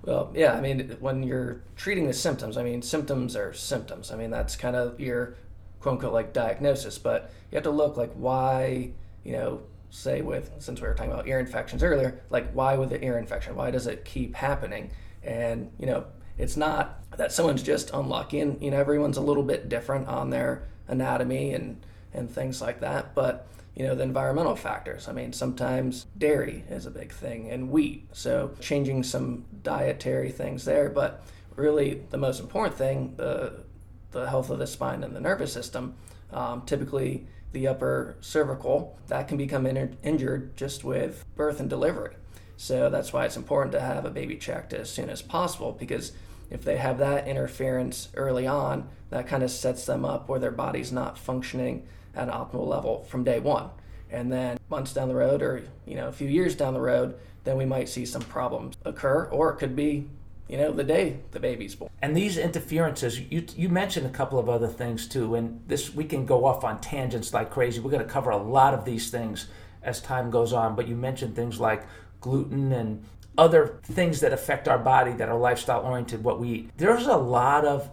Well, 0.03 0.31
yeah, 0.33 0.53
I 0.53 0.61
mean, 0.61 0.97
when 1.01 1.25
you're 1.25 1.63
treating 1.75 2.07
the 2.07 2.13
symptoms, 2.13 2.57
I 2.57 2.63
mean, 2.63 2.83
symptoms 2.83 3.35
are 3.35 3.53
symptoms. 3.53 4.13
I 4.13 4.17
mean, 4.17 4.31
that's 4.31 4.55
kind 4.55 4.77
of 4.77 5.01
your 5.01 5.35
quote 5.81 5.95
unquote 5.95 6.13
like 6.13 6.33
diagnosis, 6.33 6.99
but 6.99 7.33
you 7.51 7.57
have 7.57 7.65
to 7.65 7.71
look 7.71 7.97
like 7.97 8.13
why, 8.13 8.93
you 9.25 9.33
know, 9.33 9.61
say 9.91 10.21
with, 10.21 10.53
since 10.61 10.81
we 10.81 10.87
were 10.87 10.95
talking 10.95 11.13
about 11.13 11.27
ear 11.27 11.41
infections 11.41 11.83
earlier, 11.83 12.21
like 12.31 12.53
why 12.53 12.77
with 12.77 12.91
the 12.91 13.05
ear 13.05 13.19
infection? 13.19 13.57
Why 13.57 13.73
does 13.73 13.89
it 13.89 14.05
keep 14.05 14.37
happening? 14.37 14.93
And, 15.25 15.73
you 15.81 15.87
know, 15.87 16.05
it's 16.41 16.57
not 16.57 17.01
that 17.17 17.33
someone's 17.33 17.63
just 17.63 17.91
unlucky 17.93 18.41
and, 18.41 18.61
you 18.63 18.71
know, 18.71 18.79
everyone's 18.79 19.17
a 19.17 19.23
little 19.23 19.43
bit 19.43 19.69
different 19.69 20.09
on 20.09 20.31
their 20.31 20.63
anatomy 20.89 21.53
and, 21.55 21.81
and 22.13 22.31
things 22.31 22.61
like 22.61 22.81
that. 22.81 23.15
But, 23.15 23.47
you 23.77 23.87
know 23.87 23.95
the 23.95 24.03
environmental 24.03 24.57
factors 24.57 25.09
i 25.09 25.13
mean 25.13 25.33
sometimes 25.33 26.05
dairy 26.19 26.65
is 26.69 26.87
a 26.87 26.91
big 26.91 27.13
thing 27.13 27.51
and 27.51 27.71
wheat 27.71 28.07
so 28.13 28.51
changing 28.61 29.03
some 29.03 29.45
dietary 29.63 30.31
things 30.31 30.65
there 30.65 30.91
but 30.91 31.23
really 31.57 32.03
the 32.11 32.19
most 32.19 32.41
important 32.41 32.77
thing 32.77 33.15
the 33.17 33.63
the 34.11 34.29
health 34.29 34.51
of 34.51 34.59
the 34.59 34.67
spine 34.67 35.05
and 35.05 35.15
the 35.15 35.21
nervous 35.21 35.53
system 35.53 35.95
um, 36.33 36.63
typically 36.67 37.27
the 37.53 37.67
upper 37.67 38.17
cervical 38.21 38.99
that 39.09 39.29
can 39.29 39.37
become 39.37 39.67
in- 39.67 39.97
injured 40.03 40.57
just 40.57 40.85
with 40.85 41.25
birth 41.37 41.61
and 41.61 41.71
delivery 41.71 42.15
so 42.61 42.91
that's 42.91 43.11
why 43.11 43.25
it's 43.25 43.39
important 43.39 43.73
to 43.73 43.81
have 43.81 44.05
a 44.05 44.11
baby 44.11 44.37
checked 44.37 44.75
as 44.75 44.91
soon 44.91 45.09
as 45.09 45.23
possible 45.23 45.73
because 45.73 46.13
if 46.51 46.63
they 46.63 46.77
have 46.77 46.99
that 46.99 47.27
interference 47.27 48.09
early 48.15 48.47
on 48.47 48.87
that 49.09 49.27
kind 49.27 49.43
of 49.43 49.51
sets 49.51 49.87
them 49.87 50.05
up 50.05 50.29
where 50.29 50.39
their 50.39 50.51
body's 50.51 50.93
not 50.93 51.17
functioning 51.17 51.87
at 52.15 52.29
an 52.29 52.35
optimal 52.35 52.67
level 52.67 53.05
from 53.05 53.25
day 53.25 53.41
one. 53.41 53.71
And 54.11 54.31
then 54.31 54.59
months 54.69 54.93
down 54.93 55.09
the 55.09 55.15
road, 55.15 55.41
or 55.41 55.63
you 55.87 55.95
know, 55.95 56.09
a 56.09 56.13
few 56.13 56.29
years 56.29 56.55
down 56.55 56.75
the 56.75 56.81
road, 56.83 57.15
then 57.45 57.57
we 57.57 57.65
might 57.65 57.89
see 57.89 58.05
some 58.05 58.21
problems 58.23 58.77
occur, 58.85 59.25
or 59.31 59.51
it 59.53 59.57
could 59.57 59.75
be, 59.75 60.07
you 60.49 60.59
know, 60.59 60.71
the 60.71 60.85
day 60.85 61.21
the 61.31 61.41
baby's 61.41 61.75
born. 61.75 61.91
And 62.03 62.15
these 62.15 62.37
interferences, 62.37 63.21
you 63.21 63.47
you 63.57 63.71
mentioned 63.71 64.07
a 64.07 64.11
couple 64.11 64.39
of 64.39 64.51
other 64.51 64.69
things 64.69 65.09
too, 65.09 65.35
and 65.35 65.63
this 65.67 65.95
we 65.95 66.05
can 66.05 66.27
go 66.27 66.45
off 66.45 66.63
on 66.63 66.81
tangents 66.81 67.33
like 67.33 67.51
crazy. 67.51 67.81
We're 67.81 67.91
going 67.91 68.05
to 68.05 68.13
cover 68.13 68.31
a 68.31 68.37
lot 68.37 68.75
of 68.75 68.85
these 68.85 69.11
things 69.11 69.47
as 69.83 70.03
time 70.03 70.31
goes 70.31 70.53
on, 70.53 70.75
but 70.75 70.89
you 70.89 70.97
mentioned 70.97 71.35
things 71.35 71.59
like 71.59 71.87
gluten 72.21 72.73
and 72.73 73.05
other 73.39 73.79
things 73.85 74.21
that 74.21 74.33
affect 74.33 74.69
our 74.69 74.79
body 74.79 75.13
that 75.13 75.29
are 75.29 75.39
lifestyle 75.39 75.83
oriented 75.83 76.23
what 76.23 76.41
we 76.41 76.49
eat. 76.49 76.71
There's 76.77 77.07
a 77.07 77.17
lot 77.17 77.65
of 77.65 77.91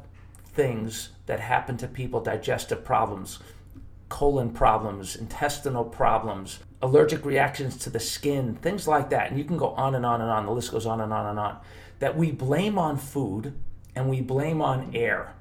things 0.53 1.09
that 1.27 1.39
happen 1.39 1.77
to 1.77 1.87
people 1.87 2.19
digestive 2.21 2.83
problems 2.83 3.39
colon 4.09 4.49
problems, 4.51 5.15
intestinal 5.15 5.83
problems, 5.83 6.59
allergic 6.81 7.25
reactions 7.25 7.77
to 7.77 7.89
the 7.89 7.99
skin, 7.99 8.55
things 8.55 8.87
like 8.87 9.09
that. 9.09 9.29
And 9.29 9.37
you 9.37 9.45
can 9.45 9.57
go 9.57 9.69
on 9.71 9.95
and 9.95 10.05
on 10.05 10.21
and 10.21 10.29
on. 10.29 10.45
The 10.45 10.51
list 10.51 10.71
goes 10.71 10.85
on 10.85 11.01
and 11.01 11.11
on 11.11 11.25
and 11.25 11.39
on. 11.39 11.57
That 11.99 12.17
we 12.17 12.31
blame 12.31 12.77
on 12.77 12.97
food 12.97 13.53
and 13.95 14.09
we 14.09 14.21
blame 14.21 14.61
on 14.61 14.91
air. 14.95 15.33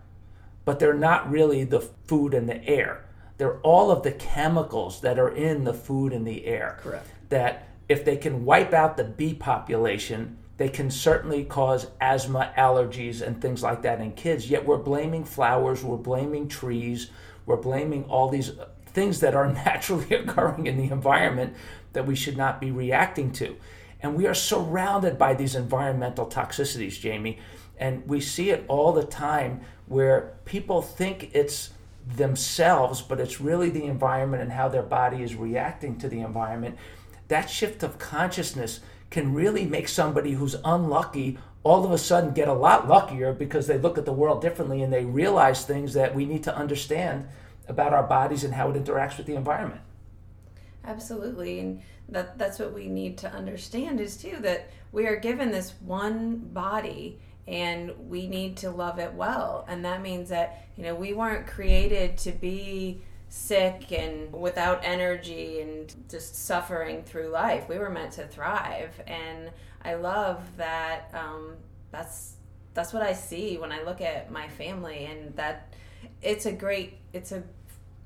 But 0.65 0.79
they're 0.79 0.95
not 0.95 1.31
really 1.31 1.65
the 1.65 1.81
food 1.81 2.35
and 2.35 2.49
the 2.49 2.65
air. 2.65 3.05
They're 3.39 3.59
all 3.61 3.91
of 3.91 4.03
the 4.03 4.13
chemicals 4.13 5.01
that 5.03 5.19
are 5.19 5.29
in 5.29 5.65
the 5.65 5.75
food 5.75 6.13
and 6.13 6.27
the 6.27 6.47
air. 6.47 6.79
Correct. 6.81 7.07
That 7.29 7.69
if 7.89 8.05
they 8.05 8.17
can 8.17 8.45
wipe 8.45 8.73
out 8.73 8.97
the 8.97 9.05
bee 9.05 9.35
population, 9.35 10.39
they 10.57 10.69
can 10.69 10.91
certainly 10.91 11.45
cause 11.45 11.89
asthma, 12.01 12.53
allergies, 12.57 13.21
and 13.21 13.41
things 13.41 13.63
like 13.63 13.83
that 13.83 14.01
in 14.01 14.13
kids. 14.13 14.51
Yet 14.51 14.65
we're 14.65 14.79
blaming 14.79 15.25
flowers, 15.25 15.85
we're 15.85 15.97
blaming 15.97 16.49
trees, 16.49 17.11
we're 17.45 17.57
blaming 17.57 18.05
all 18.05 18.29
these 18.29 18.53
things 18.87 19.21
that 19.21 19.35
are 19.35 19.53
naturally 19.53 20.15
occurring 20.15 20.67
in 20.67 20.77
the 20.77 20.91
environment 20.91 21.55
that 21.93 22.07
we 22.07 22.17
should 22.17 22.37
not 22.37 22.61
be 22.61 22.71
reacting 22.71 23.33
to. 23.33 23.57
And 24.01 24.15
we 24.15 24.27
are 24.27 24.35
surrounded 24.35 25.19
by 25.19 25.35
these 25.35 25.55
environmental 25.55 26.27
toxicities, 26.27 27.03
Jaime. 27.03 27.39
And 27.79 28.07
we 28.09 28.21
see 28.21 28.51
it 28.51 28.65
all 28.69 28.93
the 28.93 29.05
time 29.05 29.61
where 29.87 30.35
people 30.45 30.83
think 30.83 31.31
it's 31.35 31.71
themselves, 32.15 33.03
but 33.03 33.21
it's 33.21 33.41
really 33.41 33.69
the 33.71 33.85
environment 33.85 34.43
and 34.43 34.53
how 34.53 34.69
their 34.69 34.83
body 34.83 35.23
is 35.23 35.35
reacting 35.35 35.99
to 35.99 36.09
the 36.09 36.21
environment. 36.21 36.77
That 37.29 37.51
shift 37.51 37.83
of 37.83 37.99
consciousness 37.99 38.81
can 39.11 39.35
really 39.35 39.67
make 39.67 39.89
somebody 39.89 40.33
who's 40.33 40.57
unlucky 40.65 41.39
all 41.63 41.85
of 41.85 41.91
a 41.91 41.99
sudden 41.99 42.33
get 42.33 42.47
a 42.47 42.53
lot 42.53 42.87
luckier 42.87 43.33
because 43.33 43.67
they 43.67 43.77
look 43.77 43.99
at 43.99 44.05
the 44.05 44.13
world 44.13 44.41
differently 44.41 44.83
and 44.83 44.93
they 44.93 45.05
realize 45.05 45.65
things 45.65 45.95
that 45.95 46.15
we 46.15 46.25
need 46.25 46.45
to 46.45 46.57
understand 46.57 47.27
about 47.67 47.93
our 47.93 48.05
bodies 48.05 48.45
and 48.45 48.55
how 48.55 48.71
it 48.71 48.85
interacts 48.85 49.17
with 49.17 49.27
the 49.27 49.35
environment. 49.35 49.81
Absolutely. 50.85 51.59
And 51.59 51.83
that 52.09 52.39
that's 52.39 52.61
what 52.61 52.73
we 52.73 52.87
need 52.87 53.19
to 53.19 53.33
understand 53.33 54.01
is 54.01 54.17
too 54.17 54.37
that 54.43 54.71
we 54.93 55.07
are 55.09 55.17
given 55.17 55.51
this 55.51 55.75
one 55.81 56.37
body 56.53 57.19
and 57.49 57.93
we 58.09 58.29
need 58.29 58.57
to 58.59 58.71
love 58.71 58.99
it 58.99 59.13
well. 59.15 59.65
And 59.69 59.85
that 59.85 60.03
means 60.03 60.29
that, 60.29 60.69
you 60.77 60.85
know, 60.85 60.95
we 60.95 61.13
weren't 61.13 61.47
created 61.47 62.17
to 62.19 62.33
be 62.33 63.03
sick 63.29 63.93
and 63.93 64.33
without 64.33 64.81
energy 64.83 65.61
and 65.61 65.95
just 66.09 66.47
suffering 66.47 67.03
through 67.03 67.29
life. 67.29 67.69
We 67.69 67.79
were 67.79 67.91
meant 67.91 68.13
to 68.13 68.27
thrive. 68.27 69.01
And 69.07 69.51
I 69.85 69.95
love 69.95 70.43
that 70.57 71.11
um, 71.15 71.55
that's 71.91 72.35
that's 72.75 72.93
what 72.93 73.03
I 73.03 73.15
see 73.15 73.57
when 73.57 73.73
I 73.73 73.83
look 73.83 74.01
at 74.01 74.31
my 74.31 74.49
family 74.49 75.07
and 75.07 75.35
that 75.37 75.75
it's 76.21 76.45
a 76.47 76.53
great 76.53 76.99
it's 77.13 77.33
a 77.33 77.43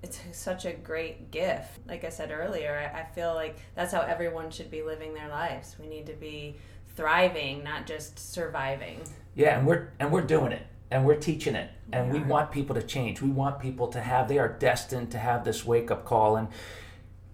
it's 0.02 0.20
such 0.32 0.64
a 0.64 0.72
great 0.72 1.30
gift. 1.30 1.78
Like 1.86 2.04
I 2.04 2.08
said 2.08 2.30
earlier, 2.30 2.90
I 2.94 3.04
feel 3.14 3.34
like 3.34 3.58
that's 3.74 3.92
how 3.92 4.00
everyone 4.00 4.50
should 4.50 4.70
be 4.70 4.82
living 4.82 5.12
their 5.12 5.28
lives. 5.28 5.76
We 5.78 5.88
need 5.88 6.06
to 6.06 6.14
be 6.14 6.56
thriving, 6.96 7.62
not 7.62 7.86
just 7.86 8.18
surviving. 8.18 9.00
Yeah, 9.34 9.58
and 9.58 9.66
we're 9.66 9.88
and 9.98 10.10
we're 10.10 10.22
doing 10.22 10.52
it. 10.52 10.66
And 10.90 11.04
we're 11.04 11.16
teaching 11.16 11.54
it. 11.54 11.70
And 11.92 12.12
we, 12.12 12.20
we 12.20 12.26
want 12.26 12.50
people 12.50 12.74
to 12.74 12.82
change. 12.82 13.20
We 13.20 13.30
want 13.30 13.60
people 13.60 13.88
to 13.88 14.00
have 14.00 14.28
they 14.28 14.38
are 14.38 14.48
destined 14.48 15.10
to 15.12 15.18
have 15.18 15.44
this 15.44 15.64
wake-up 15.64 16.04
call 16.04 16.36
and 16.36 16.48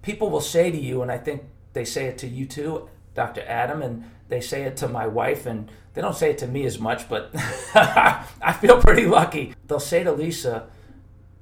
people 0.03 0.31
will 0.31 0.41
say 0.41 0.71
to 0.71 0.77
you 0.77 1.03
and 1.03 1.11
I 1.11 1.19
think 1.19 1.43
they 1.73 1.85
say 1.85 2.07
it 2.07 2.17
to 2.19 2.27
you 2.27 2.47
too, 2.47 2.89
Dr. 3.15 3.43
Adam, 3.47 3.83
and 3.83 4.05
they 4.29 4.41
say 4.41 4.63
it 4.63 4.77
to 4.79 4.89
my 4.89 5.07
wife 5.07 5.47
and 5.47 5.71
they 5.95 6.03
don't 6.03 6.17
say 6.17 6.31
it 6.31 6.39
to 6.39 6.47
me 6.47 6.65
as 6.65 6.79
much, 6.79 7.09
but 7.09 7.31
I 7.75 8.57
feel 8.61 8.81
pretty 8.81 9.07
lucky. 9.07 9.55
They'll 9.67 9.81
say 9.81 10.05
to 10.05 10.13
Lisa, 10.13 10.69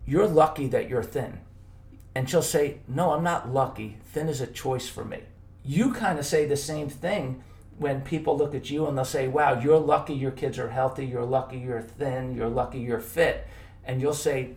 You're 0.07 0.29
lucky 0.29 0.69
that 0.69 0.89
you're 0.89 1.03
thin. 1.03 1.41
And 2.15 2.31
she'll 2.31 2.43
say, 2.43 2.79
No, 2.87 3.13
I'm 3.13 3.25
not 3.25 3.53
lucky. 3.53 3.99
Thin 4.13 4.29
is 4.29 4.41
a 4.41 4.47
choice 4.47 4.89
for 4.89 5.05
me. 5.05 5.21
You 5.65 5.93
kind 5.93 6.19
of 6.19 6.27
say 6.27 6.47
the 6.47 6.57
same 6.57 6.89
thing 6.89 7.43
when 7.79 8.03
people 8.03 8.37
look 8.37 8.55
at 8.55 8.71
you 8.71 8.87
and 8.87 8.97
they'll 8.97 9.05
say, 9.05 9.29
Wow, 9.29 9.61
you're 9.61 9.79
lucky 9.79 10.15
your 10.15 10.31
kids 10.31 10.59
are 10.59 10.71
healthy. 10.71 11.07
You're 11.07 11.25
lucky 11.25 11.59
you're 11.59 11.83
thin. 11.83 12.35
You're 12.35 12.49
lucky 12.49 12.79
you're 12.81 13.01
fit. 13.01 13.47
And 13.85 14.01
you'll 14.01 14.15
say, 14.15 14.55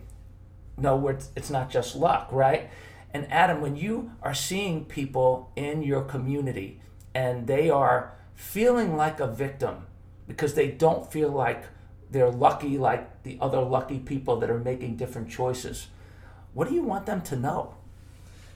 No, 0.76 1.06
it's 1.08 1.50
not 1.50 1.70
just 1.70 1.96
luck, 1.96 2.28
right? 2.30 2.70
And 3.12 3.30
Adam, 3.32 3.60
when 3.60 3.76
you 3.76 4.12
are 4.22 4.34
seeing 4.34 4.84
people 4.84 5.50
in 5.56 5.82
your 5.82 6.02
community 6.02 6.80
and 7.14 7.46
they 7.46 7.70
are 7.70 8.12
feeling 8.34 8.96
like 8.96 9.18
a 9.18 9.26
victim 9.26 9.86
because 10.26 10.54
they 10.54 10.68
don't 10.68 11.10
feel 11.10 11.30
like 11.30 11.64
they're 12.10 12.30
lucky 12.30 12.78
like 12.78 13.22
the 13.22 13.38
other 13.40 13.60
lucky 13.60 13.98
people 13.98 14.36
that 14.40 14.50
are 14.50 14.58
making 14.58 14.96
different 14.96 15.28
choices. 15.28 15.88
What 16.54 16.68
do 16.68 16.74
you 16.74 16.82
want 16.82 17.06
them 17.06 17.22
to 17.22 17.36
know? 17.36 17.74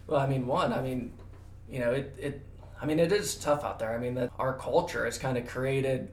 Well, 0.07 0.21
I 0.21 0.27
mean, 0.27 0.47
one, 0.47 0.73
I 0.73 0.81
mean, 0.81 1.13
you 1.69 1.81
know, 1.81 1.93
it, 1.93 2.15
it 2.19 2.43
I 2.83 2.85
mean, 2.85 2.99
it 2.99 3.13
is 3.13 3.37
tough 3.37 3.63
out 3.63 3.79
there. 3.79 3.95
I 3.95 3.99
mean, 3.99 4.15
that 4.15 4.31
our 4.41 4.59
culture 4.59 5.05
has 5.05 5.17
kind 5.17 5.39
of 5.39 5.47
created 5.47 6.09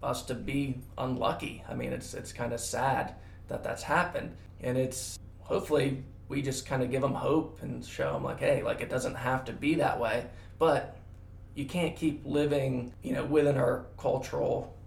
us 0.00 0.22
to 0.26 0.34
be 0.34 0.78
unlucky. 0.96 1.64
I 1.68 1.74
mean, 1.74 1.92
it's 1.92 2.14
it's 2.14 2.32
kind 2.32 2.52
of 2.52 2.60
sad 2.60 3.16
that 3.48 3.64
that's 3.64 3.82
happened, 3.82 4.36
and 4.60 4.78
it's 4.78 5.18
hopefully 5.40 6.04
we 6.28 6.40
just 6.40 6.66
kind 6.66 6.84
of 6.84 6.90
give 6.92 7.02
them 7.02 7.14
hope 7.14 7.58
and 7.62 7.84
show 7.84 8.12
them 8.12 8.22
like, 8.22 8.38
hey, 8.38 8.62
like 8.62 8.80
it 8.80 8.90
doesn't 8.90 9.16
have 9.16 9.44
to 9.46 9.52
be 9.52 9.74
that 9.74 9.98
way, 9.98 10.26
but 10.60 10.98
you 11.56 11.66
can't 11.66 11.96
keep 11.96 12.22
living, 12.24 12.94
you 13.02 13.12
know, 13.12 13.24
within 13.24 13.58
our 13.58 13.86
cultural 13.98 14.78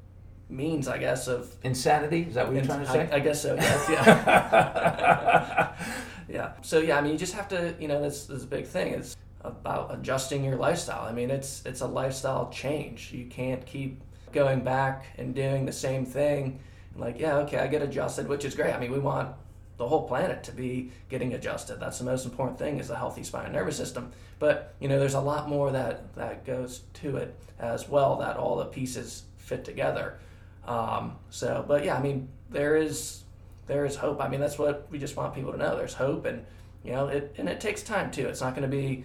means, 0.47 0.87
I 0.87 0.97
guess, 0.97 1.27
of 1.27 1.53
insanity. 1.63 2.21
Is 2.21 2.35
that 2.35 2.47
what 2.47 2.55
you're 2.55 2.65
trying 2.65 2.85
to 2.85 2.87
say? 2.87 3.09
I, 3.11 3.17
I 3.17 3.19
guess 3.19 3.41
so. 3.41 3.55
Yes. 3.55 3.89
Yeah. 3.89 5.75
yeah. 6.29 6.53
So 6.61 6.79
yeah, 6.79 6.97
I 6.97 7.01
mean, 7.01 7.11
you 7.11 7.17
just 7.17 7.33
have 7.33 7.49
to, 7.49 7.75
you 7.79 7.89
know, 7.89 8.01
this, 8.01 8.27
this 8.27 8.37
is 8.37 8.43
a 8.45 8.47
big 8.47 8.65
thing. 8.65 8.93
It's 8.93 9.17
about 9.45 9.93
adjusting 9.93 10.43
your 10.43 10.55
lifestyle. 10.55 11.05
I 11.05 11.11
mean, 11.11 11.29
it's 11.29 11.63
it's 11.65 11.81
a 11.81 11.87
lifestyle 11.87 12.49
change. 12.49 13.11
You 13.11 13.25
can't 13.25 13.65
keep 13.65 14.01
going 14.31 14.61
back 14.61 15.05
and 15.17 15.33
doing 15.33 15.65
the 15.65 15.71
same 15.71 16.05
thing. 16.05 16.59
Like, 16.95 17.19
yeah, 17.19 17.37
okay, 17.39 17.59
I 17.59 17.67
get 17.67 17.81
adjusted, 17.81 18.27
which 18.27 18.45
is 18.45 18.55
great. 18.55 18.73
I 18.73 18.79
mean, 18.79 18.91
we 18.91 18.99
want 18.99 19.35
the 19.77 19.87
whole 19.87 20.07
planet 20.07 20.43
to 20.43 20.51
be 20.51 20.91
getting 21.09 21.33
adjusted. 21.33 21.79
That's 21.79 21.99
the 21.99 22.05
most 22.05 22.25
important 22.25 22.57
thing 22.57 22.79
is 22.79 22.89
a 22.89 22.95
healthy 22.95 23.23
spine 23.23 23.45
and 23.45 23.53
nervous 23.53 23.75
system. 23.75 24.11
But 24.39 24.73
you 24.79 24.87
know, 24.87 24.99
there's 24.99 25.13
a 25.13 25.21
lot 25.21 25.49
more 25.49 25.71
that 25.71 26.15
that 26.15 26.45
goes 26.45 26.81
to 26.95 27.17
it 27.17 27.35
as 27.59 27.89
well. 27.89 28.17
That 28.17 28.37
all 28.37 28.57
the 28.57 28.65
pieces 28.65 29.23
fit 29.37 29.65
together. 29.65 30.19
Um, 30.65 31.17
so, 31.29 31.63
but 31.67 31.85
yeah, 31.85 31.97
I 31.97 32.01
mean, 32.01 32.29
there 32.49 32.75
is 32.75 33.23
there 33.67 33.85
is 33.85 33.95
hope. 33.95 34.21
I 34.21 34.27
mean, 34.27 34.39
that's 34.39 34.57
what 34.57 34.87
we 34.89 34.99
just 34.99 35.15
want 35.15 35.33
people 35.33 35.51
to 35.51 35.57
know. 35.57 35.75
There's 35.75 35.93
hope, 35.93 36.25
and 36.25 36.45
you 36.83 36.91
know, 36.91 37.07
it 37.07 37.35
and 37.37 37.49
it 37.49 37.59
takes 37.59 37.81
time 37.83 38.11
too. 38.11 38.27
It's 38.27 38.41
not 38.41 38.55
going 38.55 38.69
to 38.69 38.75
be 38.75 39.03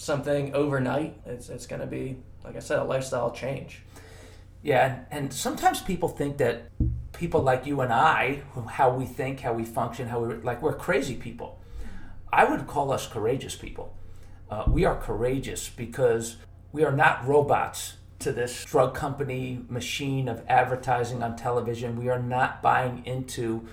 something 0.00 0.54
overnight. 0.54 1.20
It's 1.26 1.48
it's 1.50 1.66
going 1.66 1.80
to 1.80 1.86
be, 1.86 2.16
like 2.42 2.56
I 2.56 2.60
said, 2.60 2.78
a 2.78 2.84
lifestyle 2.84 3.30
change. 3.30 3.82
Yeah, 4.62 5.00
and 5.10 5.32
sometimes 5.32 5.80
people 5.80 6.08
think 6.08 6.38
that 6.38 6.70
people 7.12 7.42
like 7.42 7.66
you 7.66 7.80
and 7.82 7.92
I, 7.92 8.42
how 8.68 8.90
we 8.90 9.04
think, 9.04 9.40
how 9.40 9.52
we 9.52 9.64
function, 9.64 10.08
how 10.08 10.20
we 10.20 10.34
like, 10.36 10.62
we're 10.62 10.74
crazy 10.74 11.14
people. 11.14 11.60
I 12.32 12.44
would 12.44 12.66
call 12.66 12.92
us 12.92 13.06
courageous 13.06 13.56
people. 13.56 13.94
Uh, 14.50 14.64
we 14.66 14.84
are 14.84 14.96
courageous 14.96 15.68
because 15.68 16.36
we 16.72 16.84
are 16.84 16.92
not 16.92 17.26
robots 17.26 17.94
to 18.20 18.32
this 18.32 18.64
drug 18.64 18.94
company 18.94 19.64
machine 19.68 20.28
of 20.28 20.42
advertising 20.48 21.22
on 21.22 21.36
television. 21.36 21.96
We 21.96 22.08
are 22.08 22.22
not 22.22 22.62
buying 22.62 23.04
into 23.04 23.66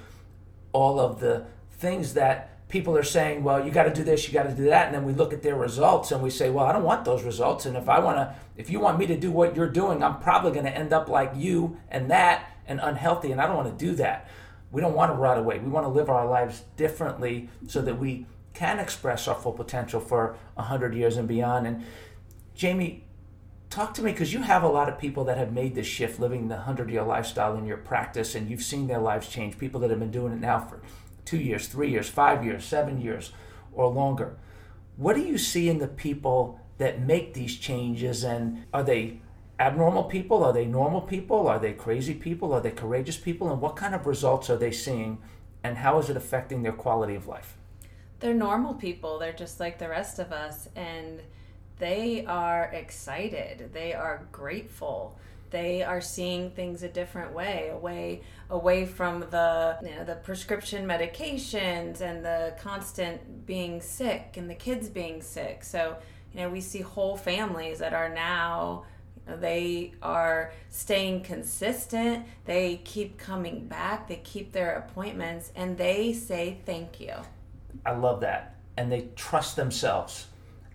all 0.72 1.00
of 1.00 1.19
the 1.19 1.46
things 1.72 2.13
that 2.15 2.56
people 2.69 2.97
are 2.97 3.03
saying, 3.03 3.43
well, 3.43 3.63
you 3.65 3.71
got 3.71 3.83
to 3.83 3.93
do 3.93 4.03
this, 4.03 4.27
you 4.27 4.33
got 4.33 4.43
to 4.43 4.53
do 4.53 4.65
that, 4.65 4.88
and 4.88 4.95
then 4.95 5.05
we 5.05 5.13
look 5.13 5.31
at 5.31 5.41
their 5.41 5.55
results 5.55 6.12
and 6.12 6.21
we 6.21 6.29
say, 6.29 6.50
well, 6.50 6.65
I 6.65 6.74
don't 6.74 6.83
want 6.83 7.05
those 7.05 7.24
results, 7.24 7.65
and 7.65 7.77
if 7.77 7.88
I 7.88 8.00
want 8.00 8.17
to, 8.17 8.36
if 8.57 8.69
you 8.69 8.79
want 8.79 9.00
me 9.00 9.07
to 9.07 9.17
do 9.17 9.31
what 9.31 9.55
you're 9.55 9.69
doing, 9.69 10.03
I'm 10.03 10.19
probably 10.19 10.51
going 10.51 10.65
to 10.65 10.75
end 10.75 10.91
up 10.91 11.07
like 11.07 11.31
you 11.36 11.77
and 11.89 12.12
that 12.12 12.51
and 12.67 12.79
unhealthy, 12.81 13.31
and 13.31 13.39
I 13.39 13.47
don't 13.47 13.55
want 13.55 13.77
to 13.77 13.86
do 13.86 13.95
that. 13.95 14.27
We 14.71 14.81
don't 14.81 14.95
want 14.95 15.12
to 15.12 15.15
rot 15.15 15.38
away. 15.38 15.59
We 15.59 15.69
want 15.69 15.86
to 15.86 15.89
live 15.89 16.09
our 16.09 16.27
lives 16.27 16.63
differently 16.75 17.50
so 17.67 17.81
that 17.81 17.97
we 17.97 18.25
can 18.53 18.79
express 18.79 19.27
our 19.27 19.36
full 19.36 19.53
potential 19.53 20.01
for 20.01 20.36
100 20.55 20.93
years 20.93 21.15
and 21.15 21.27
beyond. 21.27 21.67
And 21.67 21.86
Jaime, 22.59 23.05
talk 23.69 23.93
to 23.93 24.01
me 24.01 24.12
because 24.12 24.33
you 24.33 24.41
have 24.41 24.63
a 24.63 24.67
lot 24.67 24.89
of 24.89 24.97
people 24.97 25.24
that 25.25 25.38
have 25.38 25.53
made 25.53 25.75
this 25.75 25.88
shift 25.88 26.19
living 26.19 26.47
the 26.47 26.55
100 26.55 26.89
year 26.89 27.03
lifestyle 27.03 27.55
in 27.55 27.65
your 27.65 27.77
practice 27.77 28.36
and 28.36 28.50
you've 28.50 28.63
seen 28.63 28.88
their 28.88 29.00
lives 29.00 29.27
change 29.27 29.57
people 29.57 29.79
that 29.81 29.89
have 29.89 30.00
been 30.00 30.12
doing 30.12 30.33
it 30.33 30.39
now 30.39 30.59
for 30.59 30.81
two 31.27 31.38
years 31.38 31.67
three 31.67 31.91
years 31.91 32.10
five 32.10 32.43
years 32.43 32.63
seven 32.63 33.01
years 33.01 33.34
or 33.74 33.88
longer. 33.88 34.38
What 34.96 35.15
do 35.15 35.22
you 35.22 35.38
see 35.38 35.69
in 35.69 35.77
the 35.77 35.88
people 35.88 36.60
that 36.77 37.01
make 37.01 37.34
these 37.34 37.57
changes 37.57 38.24
and 38.24 38.63
are 38.74 38.84
they 38.84 39.19
abnormal 39.60 40.05
people? 40.05 40.43
Are 40.43 40.53
they 40.53 40.65
normal 40.65 41.01
people? 41.01 41.48
Are 41.48 41.60
they 41.60 41.74
crazy 41.74 42.13
people? 42.13 42.53
Are 42.53 42.62
they 42.62 42.72
courageous 42.72 43.17
people? 43.17 43.51
And 43.51 43.62
what 43.62 43.75
kind 43.75 43.93
of 43.93 44.07
results 44.07 44.50
are 44.50 44.57
they 44.57 44.72
seeing 44.72 45.17
and 45.63 45.77
how 45.77 46.00
is 46.00 46.10
it 46.10 46.15
affecting 46.15 46.63
their 46.63 46.72
quality 46.72 47.15
of 47.15 47.27
life? 47.27 47.57
They're 48.19 48.34
normal 48.34 48.74
people. 48.74 49.19
They're 49.19 49.34
just 49.34 49.60
like 49.60 49.77
the 49.77 49.89
rest 49.89 50.19
of 50.19 50.31
us 50.31 50.69
and 50.75 51.22
they 51.77 52.25
are 52.25 52.72
excited. 52.74 53.72
They 53.74 53.93
are 53.93 54.25
grateful 54.31 55.19
they 55.50 55.84
are 55.84 56.01
seeing 56.01 56.51
things 56.51 56.84
a 56.84 56.89
different 56.89 57.34
way 57.34 57.70
away 57.74 58.22
away 58.50 58.86
from 58.86 59.22
the 59.32 59.77
you 59.82 59.96
know 59.96 60.04
the 60.04 60.16
prescription 60.16 60.88
medications 60.88 62.01
and 62.01 62.24
the 62.24 62.54
constant 62.60 63.46
being 63.46 63.82
sick 63.82 64.36
and 64.38 64.50
the 64.50 64.56
kids 64.56 64.89
being 64.89 65.22
sick. 65.22 65.63
So 65.63 65.98
you 66.34 66.42
know 66.42 66.50
we 66.50 66.62
see 66.62 66.82
whole 66.82 67.18
families 67.18 67.80
that 67.80 67.94
are 67.94 68.10
now 68.10 68.86
they 69.25 69.92
are 70.01 70.54
staying 70.70 71.22
consistent 71.22 72.25
they 72.46 72.80
keep 72.86 73.18
coming 73.18 73.68
back 73.68 74.08
they 74.08 74.16
keep 74.24 74.54
their 74.54 74.77
appointments 74.77 75.51
and 75.56 75.77
they 75.77 76.13
say 76.13 76.60
thank 76.66 77.00
you. 77.00 77.13
I 77.86 77.92
love 77.92 78.22
that. 78.22 78.56
And 78.77 78.92
they 78.92 79.10
trust 79.16 79.56
themselves 79.56 80.26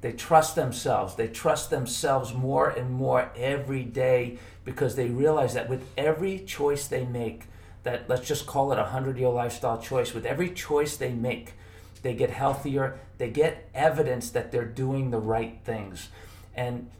they 0.02 0.12
trust 0.12 0.56
themselves. 0.56 1.14
They 1.14 1.28
trust 1.28 1.70
themselves 1.70 2.34
more 2.34 2.68
and 2.68 2.90
more 2.90 3.30
every 3.36 3.84
day 3.84 4.36
because 4.64 4.96
they 4.96 5.08
realize 5.08 5.54
that 5.54 5.70
with 5.70 5.88
every 5.96 6.40
choice 6.40 6.88
they 6.88 7.06
make, 7.06 7.44
that 7.84 8.08
let's 8.08 8.26
just 8.26 8.44
call 8.44 8.72
it 8.72 8.78
a 8.78 8.82
100 8.82 9.16
year 9.16 9.28
lifestyle 9.28 9.80
choice, 9.80 10.12
with 10.12 10.26
every 10.26 10.50
choice 10.50 10.96
they 10.96 11.12
make, 11.12 11.54
they 12.02 12.14
get 12.14 12.30
healthier, 12.30 12.98
they 13.18 13.30
get 13.30 13.68
evidence 13.74 14.30
that 14.30 14.50
they're 14.50 14.64
doing 14.64 15.10
the 15.10 15.20
right 15.20 15.58
things. 15.64 16.08
And 16.54 16.90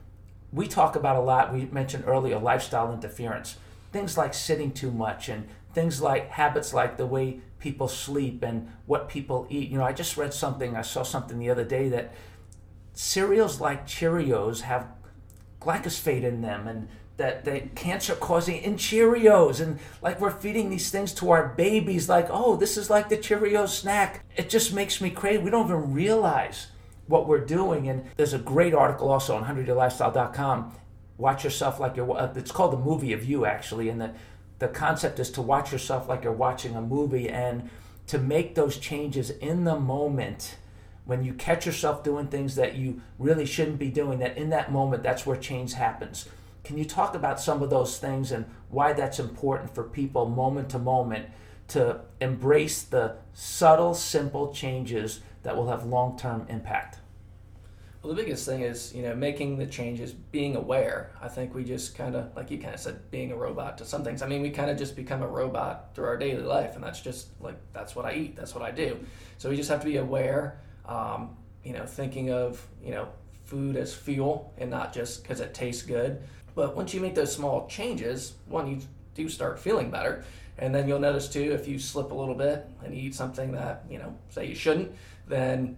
we 0.52 0.68
talk 0.68 0.94
about 0.94 1.16
a 1.16 1.20
lot, 1.20 1.52
we 1.52 1.66
mentioned 1.66 2.04
earlier 2.06 2.38
lifestyle 2.38 2.92
interference, 2.92 3.56
things 3.90 4.16
like 4.16 4.32
sitting 4.32 4.70
too 4.70 4.92
much 4.92 5.28
and 5.28 5.48
things 5.74 6.00
like 6.00 6.30
habits 6.30 6.72
like 6.72 6.98
the 6.98 7.06
way 7.06 7.40
people 7.58 7.88
sleep 7.88 8.44
and 8.44 8.70
what 8.86 9.08
people 9.08 9.46
eat. 9.50 9.70
You 9.70 9.78
know, 9.78 9.84
I 9.84 9.92
just 9.92 10.16
read 10.16 10.32
something, 10.32 10.76
I 10.76 10.82
saw 10.82 11.02
something 11.02 11.38
the 11.38 11.50
other 11.50 11.64
day 11.64 11.88
that 11.88 12.12
cereals 12.94 13.60
like 13.60 13.86
Cheerios 13.86 14.62
have 14.62 14.88
glyphosate 15.60 16.24
in 16.24 16.42
them 16.42 16.66
and 16.66 16.88
that 17.16 17.44
the 17.44 17.60
cancer 17.74 18.14
causing 18.14 18.56
in 18.62 18.74
Cheerios 18.74 19.60
and 19.60 19.78
like 20.00 20.20
we're 20.20 20.30
feeding 20.30 20.70
these 20.70 20.90
things 20.90 21.12
to 21.14 21.30
our 21.30 21.48
babies 21.48 22.08
like 22.08 22.26
oh 22.30 22.56
this 22.56 22.76
is 22.76 22.90
like 22.90 23.08
the 23.08 23.16
Cheerios 23.16 23.68
snack. 23.68 24.24
It 24.36 24.50
just 24.50 24.72
makes 24.72 25.00
me 25.00 25.10
crazy. 25.10 25.38
We 25.38 25.50
don't 25.50 25.66
even 25.66 25.92
realize 25.92 26.68
what 27.06 27.28
we're 27.28 27.44
doing 27.44 27.88
and 27.88 28.04
there's 28.16 28.32
a 28.32 28.38
great 28.38 28.74
article 28.74 29.10
also 29.10 29.36
on 29.36 29.44
100yearlifestyle.com 29.44 30.74
watch 31.18 31.44
yourself 31.44 31.78
like 31.78 31.96
you're 31.96 32.10
uh, 32.16 32.32
it's 32.34 32.52
called 32.52 32.72
the 32.72 32.78
movie 32.78 33.12
of 33.12 33.24
you 33.24 33.44
actually 33.44 33.88
and 33.88 34.00
the 34.00 34.12
the 34.58 34.68
concept 34.68 35.18
is 35.18 35.30
to 35.30 35.42
watch 35.42 35.72
yourself 35.72 36.08
like 36.08 36.24
you're 36.24 36.32
watching 36.32 36.76
a 36.76 36.80
movie 36.80 37.28
and 37.28 37.68
to 38.06 38.18
make 38.18 38.54
those 38.54 38.78
changes 38.78 39.30
in 39.30 39.64
the 39.64 39.78
moment 39.78 40.56
when 41.04 41.24
you 41.24 41.34
catch 41.34 41.66
yourself 41.66 42.04
doing 42.04 42.28
things 42.28 42.54
that 42.54 42.76
you 42.76 43.00
really 43.18 43.46
shouldn't 43.46 43.78
be 43.78 43.90
doing, 43.90 44.18
that 44.20 44.36
in 44.36 44.50
that 44.50 44.70
moment, 44.70 45.02
that's 45.02 45.26
where 45.26 45.36
change 45.36 45.74
happens. 45.74 46.28
Can 46.64 46.78
you 46.78 46.84
talk 46.84 47.14
about 47.14 47.40
some 47.40 47.62
of 47.62 47.70
those 47.70 47.98
things 47.98 48.30
and 48.30 48.44
why 48.70 48.92
that's 48.92 49.18
important 49.18 49.74
for 49.74 49.82
people 49.82 50.26
moment 50.26 50.68
to 50.70 50.78
moment 50.78 51.26
to 51.68 52.00
embrace 52.20 52.82
the 52.82 53.16
subtle, 53.32 53.94
simple 53.94 54.52
changes 54.52 55.20
that 55.42 55.56
will 55.56 55.68
have 55.68 55.84
long 55.84 56.16
term 56.16 56.46
impact? 56.48 56.98
Well, 58.02 58.12
the 58.14 58.20
biggest 58.20 58.46
thing 58.46 58.62
is, 58.62 58.92
you 58.94 59.02
know, 59.02 59.14
making 59.14 59.58
the 59.58 59.66
changes, 59.66 60.12
being 60.12 60.56
aware. 60.56 61.12
I 61.20 61.28
think 61.28 61.54
we 61.54 61.62
just 61.62 61.96
kind 61.96 62.16
of, 62.16 62.34
like 62.34 62.50
you 62.50 62.58
kind 62.58 62.74
of 62.74 62.80
said, 62.80 63.10
being 63.12 63.30
a 63.30 63.36
robot 63.36 63.78
to 63.78 63.84
some 63.84 64.02
things. 64.02 64.22
I 64.22 64.26
mean, 64.26 64.42
we 64.42 64.50
kind 64.50 64.70
of 64.70 64.76
just 64.76 64.96
become 64.96 65.22
a 65.22 65.28
robot 65.28 65.94
through 65.94 66.06
our 66.06 66.16
daily 66.16 66.42
life, 66.42 66.74
and 66.74 66.82
that's 66.82 67.00
just 67.00 67.28
like, 67.40 67.56
that's 67.72 67.94
what 67.94 68.04
I 68.04 68.14
eat, 68.14 68.34
that's 68.34 68.56
what 68.56 68.64
I 68.64 68.72
do. 68.72 68.98
So 69.38 69.50
we 69.50 69.56
just 69.56 69.70
have 69.70 69.80
to 69.80 69.86
be 69.86 69.98
aware 69.98 70.58
um, 70.86 71.36
you 71.64 71.72
know, 71.72 71.86
thinking 71.86 72.30
of 72.30 72.66
you 72.84 72.92
know 72.92 73.08
food 73.44 73.76
as 73.76 73.94
fuel 73.94 74.52
and 74.58 74.70
not 74.70 74.92
just 74.92 75.22
because 75.22 75.40
it 75.40 75.54
tastes 75.54 75.82
good. 75.82 76.22
But 76.54 76.76
once 76.76 76.92
you 76.92 77.00
make 77.00 77.14
those 77.14 77.34
small 77.34 77.66
changes, 77.66 78.34
one 78.46 78.66
you 78.66 78.80
do 79.14 79.28
start 79.28 79.58
feeling 79.58 79.90
better, 79.90 80.24
and 80.58 80.74
then 80.74 80.86
you'll 80.88 80.98
notice 80.98 81.28
too 81.28 81.52
if 81.52 81.66
you 81.66 81.78
slip 81.78 82.12
a 82.12 82.14
little 82.14 82.34
bit 82.34 82.68
and 82.84 82.94
you 82.94 83.02
eat 83.02 83.14
something 83.14 83.52
that 83.52 83.84
you 83.88 83.98
know 83.98 84.14
say 84.30 84.46
you 84.46 84.54
shouldn't, 84.54 84.92
then 85.26 85.76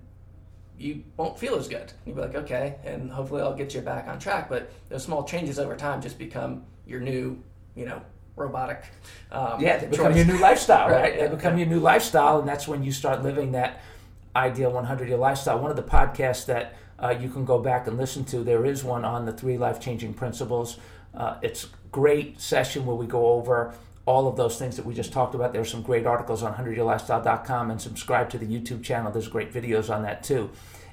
you 0.78 1.04
won't 1.16 1.38
feel 1.38 1.54
as 1.56 1.68
good. 1.68 1.92
You'll 2.04 2.16
be 2.16 2.22
like, 2.22 2.34
okay, 2.34 2.76
and 2.84 3.10
hopefully 3.10 3.42
I'll 3.42 3.54
get 3.54 3.74
you 3.74 3.80
back 3.80 4.08
on 4.08 4.18
track. 4.18 4.48
But 4.48 4.70
those 4.88 5.04
small 5.04 5.24
changes 5.24 5.58
over 5.58 5.76
time 5.76 6.02
just 6.02 6.18
become 6.18 6.64
your 6.86 7.00
new, 7.00 7.40
you 7.74 7.86
know, 7.86 8.02
robotic. 8.36 8.82
Um, 9.30 9.60
yeah, 9.60 9.78
they 9.78 9.86
become 9.86 10.12
choice. 10.12 10.16
your 10.16 10.34
new 10.34 10.40
lifestyle, 10.40 10.90
right? 10.90 11.02
right? 11.02 11.18
They 11.18 11.28
become 11.28 11.58
your 11.58 11.68
new 11.68 11.80
lifestyle, 11.80 12.40
and 12.40 12.48
that's 12.48 12.66
when 12.66 12.82
you 12.82 12.92
start 12.92 13.22
living 13.22 13.52
that 13.52 13.80
Ideal 14.36 14.70
100 14.70 15.08
Year 15.08 15.16
Lifestyle. 15.16 15.58
One 15.58 15.70
of 15.70 15.76
the 15.76 15.82
podcasts 15.82 16.46
that 16.46 16.76
uh, 16.98 17.10
you 17.10 17.28
can 17.28 17.44
go 17.44 17.58
back 17.58 17.86
and 17.86 17.96
listen 17.96 18.24
to, 18.26 18.42
there 18.42 18.64
is 18.64 18.84
one 18.84 19.04
on 19.04 19.24
the 19.24 19.32
three 19.32 19.58
life 19.58 19.80
changing 19.80 20.14
principles. 20.14 20.78
Uh, 21.14 21.36
it's 21.42 21.68
great 21.92 22.40
session 22.40 22.86
where 22.86 22.96
we 22.96 23.06
go 23.06 23.28
over 23.28 23.74
all 24.06 24.28
of 24.28 24.36
those 24.36 24.58
things 24.58 24.76
that 24.76 24.84
we 24.84 24.94
just 24.94 25.12
talked 25.12 25.34
about. 25.34 25.52
There's 25.52 25.70
some 25.70 25.82
great 25.82 26.06
articles 26.06 26.42
on 26.42 26.52
100yearlifestyle.com 26.54 27.70
and 27.70 27.80
subscribe 27.80 28.28
to 28.30 28.38
the 28.38 28.46
YouTube 28.46 28.82
channel. 28.82 29.10
There's 29.10 29.28
great 29.28 29.52
videos 29.52 29.94
on 29.94 30.02
that 30.02 30.22
too. 30.22 30.50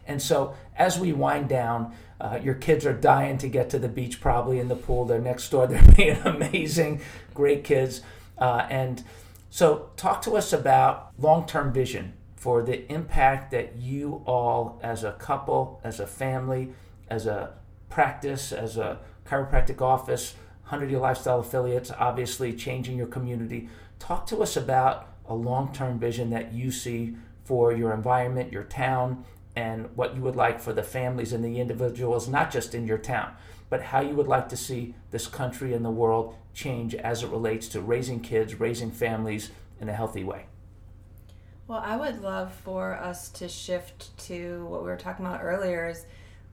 And 0.08 0.22
so 0.22 0.56
as 0.78 1.00
we 1.00 1.14
wind 1.14 1.50
down, 1.50 1.94
uh, 2.20 2.40
your 2.42 2.56
kids 2.56 2.86
are 2.86 2.94
dying 2.94 3.38
to 3.40 3.48
get 3.48 3.70
to 3.72 3.80
the 3.80 3.90
beach, 3.90 4.22
probably 4.22 4.60
in 4.60 4.68
the 4.68 4.76
pool. 4.76 5.06
They're 5.06 5.20
next 5.20 5.50
door. 5.50 5.68
They're 5.68 5.82
being 5.96 6.18
amazing, 6.18 7.02
great 7.34 7.64
kids. 7.64 8.02
Uh, 8.38 8.66
and 8.70 9.04
so, 9.50 9.90
talk 9.98 10.22
to 10.24 10.38
us 10.38 10.54
about 10.54 11.12
long 11.20 11.46
term 11.46 11.74
vision 11.74 12.14
for 12.42 12.64
the 12.64 12.92
impact 12.92 13.52
that 13.52 13.76
you 13.76 14.24
all, 14.26 14.80
as 14.82 15.04
a 15.04 15.12
couple, 15.12 15.80
as 15.84 16.00
a 16.00 16.08
family, 16.08 16.74
as 17.08 17.28
a 17.28 17.54
practice, 17.88 18.52
as 18.52 18.78
a 18.78 18.98
chiropractic 19.28 19.80
office, 19.80 20.34
100 20.64 20.90
Year 20.90 21.00
Lifestyle 21.00 21.42
affiliates, 21.42 21.92
obviously 22.00 22.52
changing 22.52 22.98
your 22.98 23.06
community. 23.06 23.70
Talk 24.00 24.26
to 24.26 24.42
us 24.42 24.58
about 24.58 25.08
a 25.28 25.36
long 25.36 25.72
term 25.72 26.00
vision 26.00 26.32
that 26.32 26.52
you 26.52 26.72
see 26.72 27.16
for 27.44 27.74
your 27.74 27.94
environment, 27.94 28.52
your 28.52 28.64
town, 28.64 29.24
and 29.56 29.96
what 29.96 30.16
you 30.16 30.24
would 30.24 30.36
like 30.36 30.60
for 30.60 30.74
the 30.74 30.82
families 30.82 31.34
and 31.34 31.46
the 31.46 31.60
individuals, 31.60 32.28
not 32.28 32.50
just 32.50 32.74
in 32.74 32.88
your 32.88 32.98
town, 32.98 33.36
but 33.70 33.84
how 33.84 34.02
you 34.02 34.16
would 34.16 34.28
like 34.28 34.50
to 34.50 34.58
see 34.58 34.96
this 35.12 35.28
country 35.28 35.76
and 35.76 35.86
the 35.86 35.92
world 35.92 36.36
change 36.56 36.96
as 36.96 37.22
it 37.22 37.30
relates 37.30 37.68
to 37.68 37.82
raising 37.82 38.20
kids, 38.20 38.60
raising 38.60 38.90
families 38.90 39.52
in 39.80 39.88
a 39.88 39.94
healthy 39.94 40.24
way. 40.24 40.46
Well, 41.72 41.84
I 41.86 41.96
would 41.96 42.22
love 42.22 42.54
for 42.54 42.96
us 42.96 43.30
to 43.30 43.48
shift 43.48 44.18
to 44.26 44.66
what 44.66 44.82
we 44.82 44.90
were 44.90 44.98
talking 44.98 45.26
about 45.26 45.40
earlier 45.42 45.88
is 45.88 46.06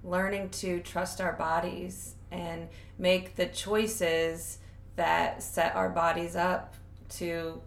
learning 0.04 0.50
to 0.50 0.78
trust 0.78 1.20
our 1.20 1.32
bodies 1.32 2.14
and 2.30 2.68
make 2.98 3.34
the 3.34 3.46
choices 3.46 4.58
that 4.94 5.42
set 5.42 5.74
our 5.74 5.88
bodies 5.88 6.36
up 6.36 6.76
to 7.16 7.60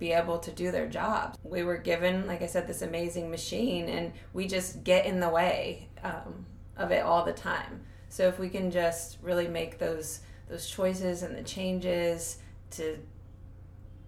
be 0.00 0.10
able 0.10 0.40
to 0.40 0.50
do 0.50 0.72
their 0.72 0.88
jobs. 0.88 1.38
We 1.44 1.62
were 1.62 1.76
given, 1.76 2.26
like 2.26 2.42
I 2.42 2.46
said, 2.46 2.66
this 2.66 2.82
amazing 2.82 3.30
machine, 3.30 3.88
and 3.88 4.12
we 4.32 4.48
just 4.48 4.82
get 4.82 5.06
in 5.06 5.20
the 5.20 5.30
way 5.30 5.88
um, 6.02 6.44
of 6.76 6.90
it 6.90 7.04
all 7.04 7.24
the 7.24 7.32
time. 7.32 7.82
So 8.08 8.26
if 8.26 8.40
we 8.40 8.48
can 8.48 8.68
just 8.68 9.18
really 9.22 9.46
make 9.46 9.78
those 9.78 10.22
those 10.48 10.68
choices 10.68 11.22
and 11.22 11.36
the 11.36 11.44
changes 11.44 12.38
to 12.72 12.98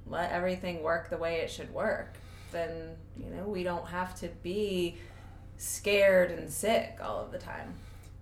let 0.04 0.32
everything 0.32 0.82
work 0.82 1.10
the 1.10 1.16
way 1.16 1.36
it 1.36 1.48
should 1.48 1.72
work, 1.72 2.16
then 2.52 2.96
you 3.16 3.30
know 3.30 3.44
we 3.44 3.62
don't 3.62 3.86
have 3.86 4.14
to 4.20 4.28
be 4.42 4.96
scared 5.56 6.30
and 6.30 6.50
sick 6.50 6.98
all 7.02 7.20
of 7.20 7.32
the 7.32 7.38
time. 7.38 7.74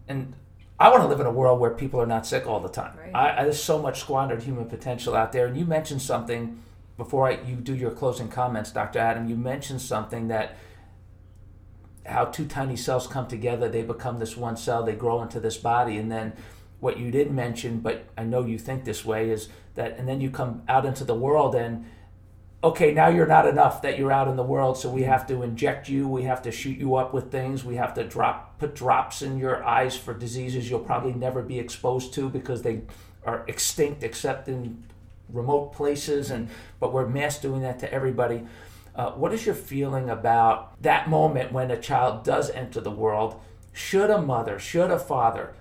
And 0.09 0.35
I 0.79 0.91
want 0.91 1.03
to 1.03 1.09
live 1.09 1.21
in 1.21 1.27
a 1.27 1.33
world 1.33 1.61
where 1.61 1.71
people 1.71 2.01
are 2.01 2.07
not 2.07 2.27
sick 2.27 2.47
all 2.47 2.61
the 2.61 2.69
time. 2.69 2.97
Right. 2.99 3.15
I, 3.15 3.41
I, 3.41 3.45
there's 3.45 3.63
so 3.63 3.81
much 3.81 4.01
squandered 4.01 4.43
human 4.43 4.67
potential 4.67 5.15
out 5.15 5.33
there. 5.33 5.47
And 5.47 5.57
you 5.57 5.65
mentioned 5.65 6.03
something 6.03 6.63
before 6.97 7.29
I, 7.29 7.41
you 7.43 7.57
do 7.57 7.75
your 7.75 7.91
closing 7.91 8.29
comments, 8.29 8.71
Dr. 8.73 8.99
Adam. 8.99 9.29
You 9.29 9.37
mentioned 9.37 9.81
something 9.81 10.29
that 10.29 10.57
how 12.05 12.27
two 12.27 12.47
tiny 12.47 12.77
cells 12.77 13.07
come 13.07 13.27
together, 13.27 13.69
they 13.69 13.83
become 13.83 14.19
this 14.19 14.37
one 14.37 14.57
cell, 14.57 14.85
they 14.85 14.95
grow 14.95 15.23
into 15.23 15.41
this 15.41 15.57
body, 15.57 15.97
and 15.97 16.11
then 16.11 16.33
what 16.79 16.99
you 16.99 17.11
didn't 17.11 17.35
mention, 17.35 17.81
but 17.81 18.05
I 18.17 18.25
know 18.25 18.45
you 18.45 18.59
think 18.59 18.85
this 18.85 19.05
way, 19.05 19.31
is 19.31 19.49
that, 19.75 19.99
and 19.99 20.07
then 20.07 20.21
you 20.21 20.31
come 20.31 20.63
out 20.69 20.87
into 20.87 21.05
the 21.05 21.15
world 21.15 21.55
and 21.55 21.85
okay, 22.65 22.93
now 22.93 23.09
you're 23.09 23.27
not 23.27 23.47
enough 23.47 23.83
that 23.83 23.99
you're 23.99 24.13
out 24.13 24.29
in 24.29 24.37
the 24.37 24.43
world, 24.43 24.77
so 24.77 24.91
we 24.91 25.03
have 25.03 25.27
to 25.27 25.43
inject 25.43 25.89
you, 25.89 26.09
we 26.09 26.23
have 26.25 26.43
to 26.43 26.51
shoot 26.51 26.79
you 26.79 26.95
up 26.97 27.13
with 27.13 27.31
things, 27.31 27.65
we 27.65 27.77
have 27.77 27.95
to 27.95 28.05
drop 28.05 28.59
put 28.59 28.75
drops 28.75 29.23
in 29.23 29.39
your 29.39 29.63
eyes 29.65 29.97
for 29.97 30.15
diseases 30.15 30.71
you'll 30.71 30.81
probably 30.81 31.13
never 31.13 31.43
be 31.43 31.59
exposed 31.59 32.15
to 32.15 32.31
because 32.31 32.63
they 32.63 32.81
are 33.25 33.45
extinct 33.47 34.03
except 34.03 34.49
in 34.49 34.83
remote 35.29 35.73
places 35.75 36.31
and 36.31 36.49
but 36.81 36.93
we're 36.93 37.07
mass 37.07 37.39
doing 37.39 37.61
that 37.63 37.79
to 37.79 37.93
everybody. 37.93 38.47
Uh, 38.95 39.11
what 39.11 39.35
is 39.35 39.45
your 39.45 39.55
feeling 39.55 40.09
about 40.09 40.81
that 40.81 41.09
moment 41.11 41.53
when 41.53 41.71
a 41.71 41.79
child 41.79 42.25
does 42.25 42.49
enter 42.51 42.81
the 42.81 42.91
world? 42.91 43.39
Should 43.73 44.09
a 44.09 44.23
mother, 44.23 44.59
should 44.59 44.91
a 44.91 44.99
father 44.99 45.53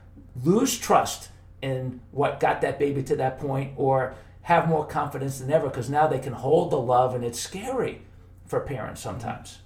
lose 0.41 0.77
trust 0.77 1.29
in 1.62 1.99
what 2.12 2.39
got 2.39 2.62
that 2.62 2.79
baby 2.79 3.03
to 3.03 3.15
that 3.17 3.39
point, 3.39 3.73
or 3.75 4.15
have 4.45 4.69
more 4.69 4.86
confidence 4.86 5.39
than 5.39 5.51
ever 5.51 5.67
because 5.69 5.89
now 5.89 6.05
they 6.05 6.19
can 6.19 6.31
hold 6.31 6.69
the 6.71 6.77
love 6.77 7.15
and 7.15 7.25
it's 7.25 7.39
scary 7.39 7.99
for 8.45 8.60
parents 8.60 9.01
sometimes. 9.01 9.58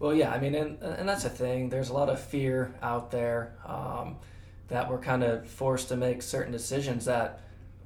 Well, 0.00 0.12
yeah, 0.12 0.32
I 0.32 0.40
mean, 0.40 0.56
and, 0.56 0.82
and 0.82 1.08
that's 1.08 1.22
the 1.22 1.30
thing. 1.30 1.68
There's 1.68 1.90
a 1.90 1.92
lot 1.92 2.08
of 2.08 2.20
fear 2.20 2.74
out 2.82 3.12
there 3.12 3.54
um, 3.64 4.16
that 4.66 4.90
we're 4.90 4.98
kind 4.98 5.22
of 5.22 5.48
forced 5.48 5.86
to 5.90 5.96
make 5.96 6.22
certain 6.22 6.50
decisions 6.50 7.04
that, 7.04 7.42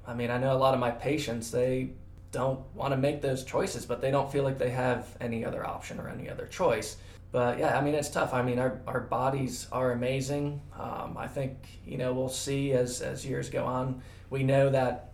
I 0.07 0.15
mean, 0.15 0.31
I 0.31 0.39
know 0.39 0.55
a 0.55 0.57
lot 0.57 0.73
of 0.73 0.81
my 0.81 0.91
patients, 0.91 1.51
they 1.51 1.91
don't 2.33 2.61
want 2.75 2.95
to 2.95 2.97
make 2.97 3.21
those 3.21 3.45
choices, 3.45 3.85
but 3.85 4.01
they 4.01 4.11
don't 4.11 4.33
feel 4.33 4.43
like 4.43 4.57
they 4.57 4.71
have 4.71 5.15
any 5.21 5.45
other 5.45 5.67
option 5.67 6.01
or 6.01 6.09
any 6.09 6.31
other 6.31 6.47
choice. 6.47 6.97
But 7.33 7.59
yeah, 7.59 7.79
I 7.79 7.83
mean, 7.83 7.95
it's 7.95 8.09
tough. 8.09 8.33
I 8.33 8.41
mean, 8.41 8.59
our, 8.59 8.81
our 8.87 9.01
bodies 9.01 9.67
are 9.73 9.93
amazing. 9.93 10.63
Um, 10.79 11.19
I 11.19 11.27
think, 11.27 11.59
you 11.85 11.99
know, 11.99 12.15
we'll 12.15 12.31
see 12.31 12.73
as, 12.73 13.03
as 13.03 13.27
years 13.27 13.51
go 13.51 13.67
on. 13.67 14.01
We 14.31 14.43
know 14.43 14.71
that 14.71 15.10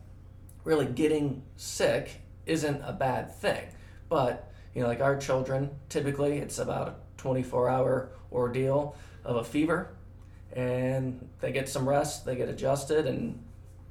really 0.66 0.86
getting 0.86 1.42
sick 1.56 2.20
isn't 2.44 2.82
a 2.84 2.92
bad 2.92 3.34
thing. 3.34 3.64
But, 4.08 4.52
you 4.74 4.82
know, 4.82 4.88
like 4.88 5.00
our 5.00 5.16
children, 5.16 5.70
typically 5.88 6.38
it's 6.38 6.58
about 6.58 6.88
a 6.88 6.94
24 7.16 7.70
hour 7.70 8.10
ordeal 8.32 8.96
of 9.24 9.36
a 9.36 9.44
fever 9.44 9.96
and 10.52 11.28
they 11.40 11.52
get 11.52 11.68
some 11.68 11.88
rest, 11.88 12.24
they 12.24 12.34
get 12.34 12.48
adjusted, 12.48 13.06
and 13.06 13.38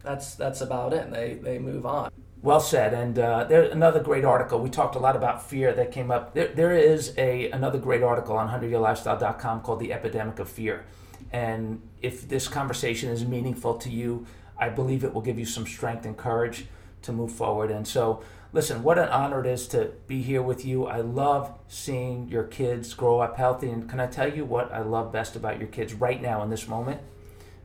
that's 0.03 0.33
that's 0.35 0.61
about 0.61 0.93
it. 0.93 1.05
And 1.05 1.13
they, 1.13 1.35
they 1.35 1.59
move 1.59 1.85
on. 1.85 2.11
Well 2.41 2.59
said. 2.59 2.93
And 2.93 3.17
uh, 3.19 3.47
another 3.71 4.01
great 4.01 4.25
article. 4.25 4.59
We 4.59 4.69
talked 4.69 4.95
a 4.95 4.99
lot 4.99 5.15
about 5.15 5.47
fear 5.47 5.73
that 5.73 5.91
came 5.91 6.11
up. 6.11 6.33
There, 6.33 6.47
there 6.47 6.71
is 6.73 7.13
a 7.17 7.51
another 7.51 7.77
great 7.77 8.03
article 8.03 8.35
on 8.35 8.49
100yearlifestyle.com 8.49 9.61
called 9.61 9.79
The 9.79 9.93
Epidemic 9.93 10.39
of 10.39 10.49
Fear. 10.49 10.85
And 11.31 11.81
if 12.01 12.27
this 12.27 12.47
conversation 12.47 13.09
is 13.09 13.25
meaningful 13.25 13.75
to 13.75 13.89
you, 13.89 14.25
I 14.57 14.69
believe 14.69 15.03
it 15.03 15.13
will 15.13 15.21
give 15.21 15.39
you 15.39 15.45
some 15.45 15.65
strength 15.65 16.05
and 16.05 16.15
courage 16.15 16.67
to 17.01 17.11
move 17.11 17.31
forward. 17.31 17.71
And 17.71 17.87
so, 17.87 18.23
listen, 18.53 18.83
what 18.83 18.97
an 18.97 19.09
honor 19.09 19.41
it 19.41 19.45
is 19.45 19.67
to 19.69 19.91
be 20.07 20.21
here 20.21 20.41
with 20.41 20.65
you. 20.65 20.85
I 20.85 21.01
love 21.01 21.57
seeing 21.67 22.27
your 22.29 22.43
kids 22.43 22.93
grow 22.93 23.19
up 23.19 23.37
healthy. 23.37 23.69
And 23.69 23.89
can 23.89 23.99
I 23.99 24.07
tell 24.07 24.31
you 24.31 24.45
what 24.45 24.73
I 24.73 24.81
love 24.81 25.11
best 25.11 25.35
about 25.35 25.59
your 25.59 25.67
kids 25.67 25.93
right 25.93 26.21
now 26.21 26.41
in 26.43 26.49
this 26.49 26.67
moment? 26.67 27.01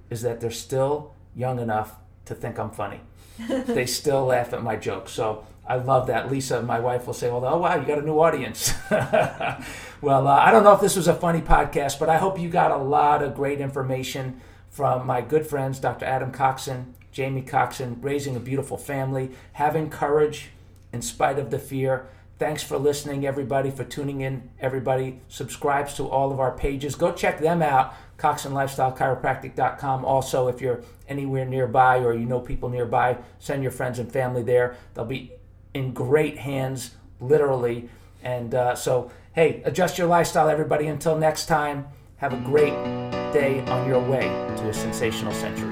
Is 0.09 0.23
that 0.23 0.41
they're 0.41 0.51
still 0.51 1.15
young 1.35 1.59
enough 1.59 1.97
to 2.27 2.35
think 2.35 2.59
I'm 2.59 2.71
funny. 2.71 3.01
they 3.67 3.87
still 3.87 4.27
laugh 4.27 4.53
at 4.53 4.63
my 4.63 4.77
jokes. 4.77 5.13
So 5.13 5.45
I 5.67 5.77
love 5.77 6.09
that. 6.09 6.31
Lisa, 6.31 6.63
my 6.63 6.81
wife, 6.81 7.07
will 7.07 7.15
say, 7.15 7.31
well, 7.31 7.45
oh, 7.45 7.59
wow, 7.59 7.77
you 7.77 7.87
got 7.87 7.99
a 7.99 8.03
new 8.03 8.19
audience. 8.19 8.75
well, 8.91 10.27
uh, 10.27 10.39
I 10.39 10.51
don't 10.51 10.65
know 10.65 10.75
if 10.75 10.81
this 10.81 10.97
was 10.97 11.09
a 11.09 11.15
funny 11.15 11.41
podcast, 11.41 11.99
but 11.99 12.09
I 12.09 12.19
hope 12.19 12.39
you 12.39 12.49
got 12.49 12.73
a 12.73 12.77
lot 12.77 13.23
of 13.23 13.35
great 13.35 13.61
information 13.61 14.41
from 14.71 15.07
my 15.07 15.21
good 15.21 15.47
friends, 15.47 15.81
Dr. 15.81 16.07
Adam 16.07 16.31
Coxon, 16.31 16.95
Jaime 17.15 17.43
Coxon, 17.43 18.01
raising 18.01 18.37
a 18.37 18.41
beautiful 18.41 18.79
family, 18.79 19.33
having 19.55 19.91
courage 19.91 20.51
in 20.93 21.03
spite 21.03 21.39
of 21.39 21.51
the 21.51 21.59
fear. 21.59 22.07
Thanks 22.39 22.63
for 22.63 22.79
listening, 22.79 23.27
everybody, 23.27 23.71
for 23.71 23.85
tuning 23.85 24.23
in. 24.23 24.49
Everybody 24.61 25.21
subscribes 25.29 25.95
to 25.97 26.09
all 26.09 26.33
of 26.33 26.41
our 26.41 26.53
pages. 26.53 26.95
Go 26.95 27.13
check 27.13 27.41
them 27.41 27.61
out, 27.61 27.95
coxonlifestylechiropractic.com. 28.17 30.05
Also, 30.05 30.49
if 30.49 30.63
you're 30.63 30.83
anywhere 31.09 31.45
nearby 31.45 31.99
or 31.99 32.15
you 32.15 32.25
know 32.25 32.41
people 32.41 32.71
nearby, 32.71 33.19
send 33.39 33.63
your 33.63 33.73
friends 33.73 33.99
and 33.99 34.11
family 34.11 34.43
there. 34.43 34.77
They'll 34.95 35.05
be 35.05 35.33
in 35.75 35.93
great 35.93 36.39
hands, 36.39 36.95
literally. 37.21 37.91
And 38.23 38.55
uh, 38.55 38.75
so, 38.75 39.11
hey, 39.35 39.63
adjust 39.65 39.99
your 39.99 40.07
lifestyle, 40.07 40.49
everybody. 40.49 40.87
Until 40.87 41.19
next 41.19 41.47
time, 41.47 41.89
have 42.17 42.33
a 42.33 42.39
great 42.39 43.20
day 43.33 43.65
on 43.67 43.89
your 43.89 44.01
way 44.01 44.23
to 44.57 44.69
a 44.69 44.75
sensational 44.75 45.33
century. 45.33 45.71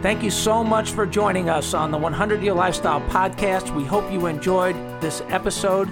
Thank 0.00 0.22
you 0.22 0.30
so 0.30 0.62
much 0.62 0.92
for 0.92 1.06
joining 1.06 1.48
us 1.48 1.74
on 1.74 1.90
the 1.90 1.98
100 1.98 2.40
Year 2.40 2.54
Lifestyle 2.54 3.00
Podcast. 3.02 3.74
We 3.74 3.84
hope 3.84 4.10
you 4.12 4.26
enjoyed 4.26 4.76
this 5.00 5.22
episode. 5.28 5.90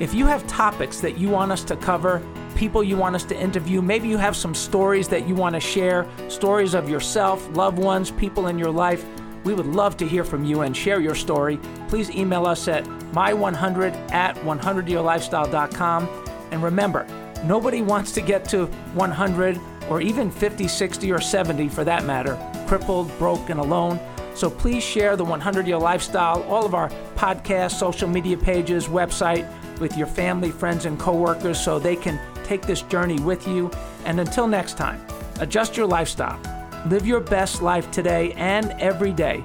If 0.00 0.14
you 0.14 0.26
have 0.26 0.46
topics 0.46 1.00
that 1.00 1.18
you 1.18 1.28
want 1.28 1.50
us 1.50 1.64
to 1.64 1.76
cover, 1.76 2.22
people 2.54 2.84
you 2.84 2.96
want 2.96 3.16
us 3.16 3.24
to 3.24 3.36
interview, 3.36 3.82
maybe 3.82 4.08
you 4.08 4.18
have 4.18 4.36
some 4.36 4.54
stories 4.54 5.08
that 5.08 5.26
you 5.26 5.34
want 5.34 5.54
to 5.56 5.60
share, 5.60 6.06
stories 6.28 6.74
of 6.74 6.88
yourself, 6.88 7.48
loved 7.56 7.78
ones, 7.78 8.10
people 8.12 8.46
in 8.46 8.58
your 8.58 8.70
life, 8.70 9.04
we 9.44 9.54
would 9.54 9.66
love 9.66 9.96
to 9.96 10.06
hear 10.06 10.24
from 10.24 10.44
you 10.44 10.60
and 10.62 10.76
share 10.76 11.00
your 11.00 11.14
story. 11.14 11.58
Please 11.88 12.10
email 12.10 12.46
us 12.46 12.68
at 12.68 12.84
my100 13.12 14.12
at 14.12 14.36
100yearlifestyle.com. 14.36 16.08
And 16.50 16.62
remember, 16.62 17.06
nobody 17.44 17.82
wants 17.82 18.12
to 18.12 18.20
get 18.20 18.44
to 18.46 18.66
100 18.94 19.60
or 19.88 20.00
even 20.00 20.30
50, 20.30 20.68
60, 20.68 21.12
or 21.12 21.20
70 21.20 21.68
for 21.68 21.84
that 21.84 22.04
matter 22.04 22.38
crippled, 22.70 23.10
broke, 23.18 23.50
and 23.50 23.58
alone. 23.58 23.98
So 24.36 24.48
please 24.48 24.84
share 24.84 25.16
the 25.16 25.24
100 25.24 25.66
Year 25.66 25.76
Lifestyle, 25.76 26.40
all 26.44 26.64
of 26.64 26.72
our 26.72 26.88
podcasts, 27.16 27.72
social 27.72 28.08
media 28.08 28.36
pages, 28.36 28.86
website 28.86 29.44
with 29.80 29.96
your 29.96 30.06
family, 30.06 30.52
friends, 30.52 30.84
and 30.84 30.96
coworkers 30.96 31.60
so 31.60 31.80
they 31.80 31.96
can 31.96 32.20
take 32.44 32.62
this 32.62 32.82
journey 32.82 33.18
with 33.18 33.48
you. 33.48 33.72
And 34.04 34.20
until 34.20 34.46
next 34.46 34.76
time, 34.76 35.04
adjust 35.40 35.76
your 35.76 35.88
lifestyle. 35.88 36.38
Live 36.86 37.04
your 37.04 37.18
best 37.18 37.60
life 37.60 37.90
today 37.90 38.32
and 38.34 38.70
every 38.78 39.12
day 39.12 39.42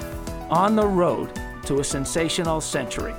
on 0.51 0.75
the 0.75 0.85
road 0.85 1.31
to 1.65 1.79
a 1.79 1.83
sensational 1.83 2.61
century. 2.61 3.15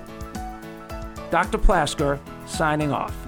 Dr. 1.32 1.58
Plasker 1.58 2.20
signing 2.46 2.92
off. 2.92 3.25